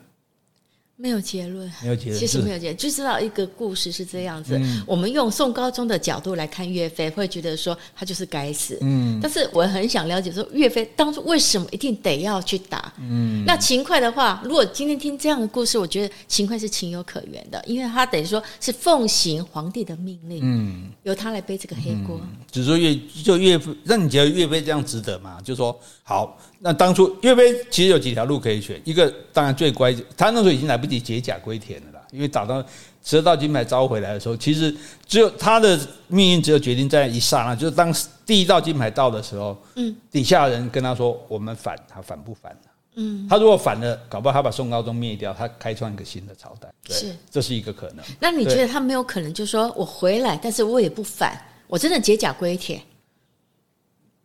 [1.03, 4.57] 没有结论，没有结论，其实没有结论，就知道一个故事是这样子。
[4.86, 8.78] 我们用宋高宗的角度来看岳飞，会觉得说他就是该死。
[8.82, 12.92] 嗯，但是我很想了解说岳飞当初为什么一定得要去打？
[13.00, 22.20] 嗯，那秦桧的话，如果今天听这样的故事，我觉得秦桧是情有可原的，因为他等于说是奉行皇帝的命令，嗯，由他来背这个黑锅。
[22.53, 25.40] 只是说岳就岳飞，那你觉得岳飞这样值得吗？
[25.42, 26.38] 就说好。
[26.64, 32.64] 那当初岳飞其实有几条路可以选，一个当然最乖，他那时候已经来不及解甲归田了啦，因为打到
[33.02, 34.72] 十二道金牌招回来的时候，其实
[35.04, 37.92] 只有他的命运只有决定在一刹那，就是当
[38.24, 42.56] 第一道金牌到的时候，嗯，底下人跟他说我们反，他反不反？
[42.94, 48.04] 嗯，他如果反了，搞不好他把宋高宗灭掉，他开创一个新的朝代，对，是，这是一个可能。
[48.20, 51.36] 那你觉得他没有可能，就是说我回来，但是我也不反，
[51.66, 52.80] 我真的解甲归田？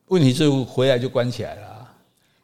[0.10, 1.67] 问题是回来就关起来了。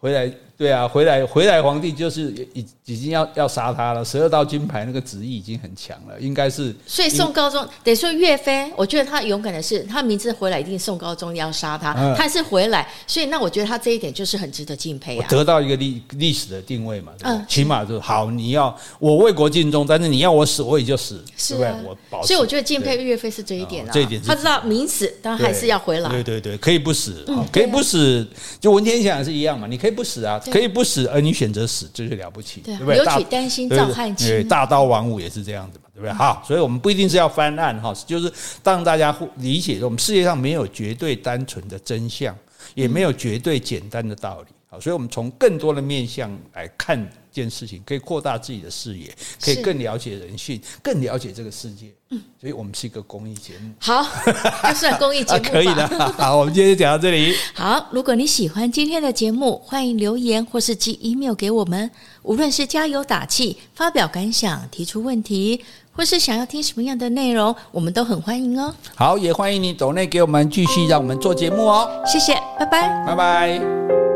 [0.04, 4.06] 回来，对啊，回来回来，皇帝就是已已经要要杀他了。
[4.06, 6.74] 十二道金牌那个旨意已经很强了，应该是。
[6.86, 15.28] 所以宋高宗得说岳飞，我觉得他勇敢的是，他明知回来一定宋高宗要杀他，嗯、他是回来，所以那我觉得他这一点就是很值得敬佩啊。
[15.30, 21.90] 得到一个历历史的定位嘛，对嗯，起码就是好，你要我为国尽忠，但是你要我死，我也就死，是、啊、对不对？
[21.90, 22.24] 我保。
[22.24, 26.10] 所以我觉得敬佩岳飞是这一点啊，这一点他知道明死，但还是要回来。
[26.10, 28.28] 对对对，可以不死，嗯、可以不死，
[28.60, 29.94] 就文天祥也是一样嘛，你可以。
[29.94, 32.98] 不死啊，可以不死，而你选择死，这就了不起，对不对？
[32.98, 36.14] 尤其担心赵汉卿，大刀王五也是这样子嘛，对不对？
[36.14, 38.32] 好，所以我们不一定是要翻案哈，就是
[38.64, 42.38] 让大家理解，我们世界上没有绝对单纯的真相，
[42.76, 44.48] 也没有绝对简单的道理。
[44.70, 47.04] 好，所以我们从更多的面向来看。
[47.34, 51.88] 件事情可以扩大自己的视野，可以更了解人性，更了解这个世界。
[52.14, 53.72] 嗯，所以我们是一个公益节目。
[53.80, 54.06] 好，
[54.70, 55.88] 就算公益节目、啊、可以的。
[56.18, 57.34] 好，我们今天就讲到这里。
[57.54, 61.90] 好，如果你喜欢今天的节目，欢迎留言或是寄 email 给我们。
[62.24, 65.60] 无论是加油打气、发表感想、提出问题，
[65.92, 68.74] 或是想要听什么样的内容，我们都很欢迎哦。
[68.96, 71.90] 好，也欢迎你抖内给我们继续让我们做节目哦。
[72.06, 74.13] 谢谢，拜拜，拜拜。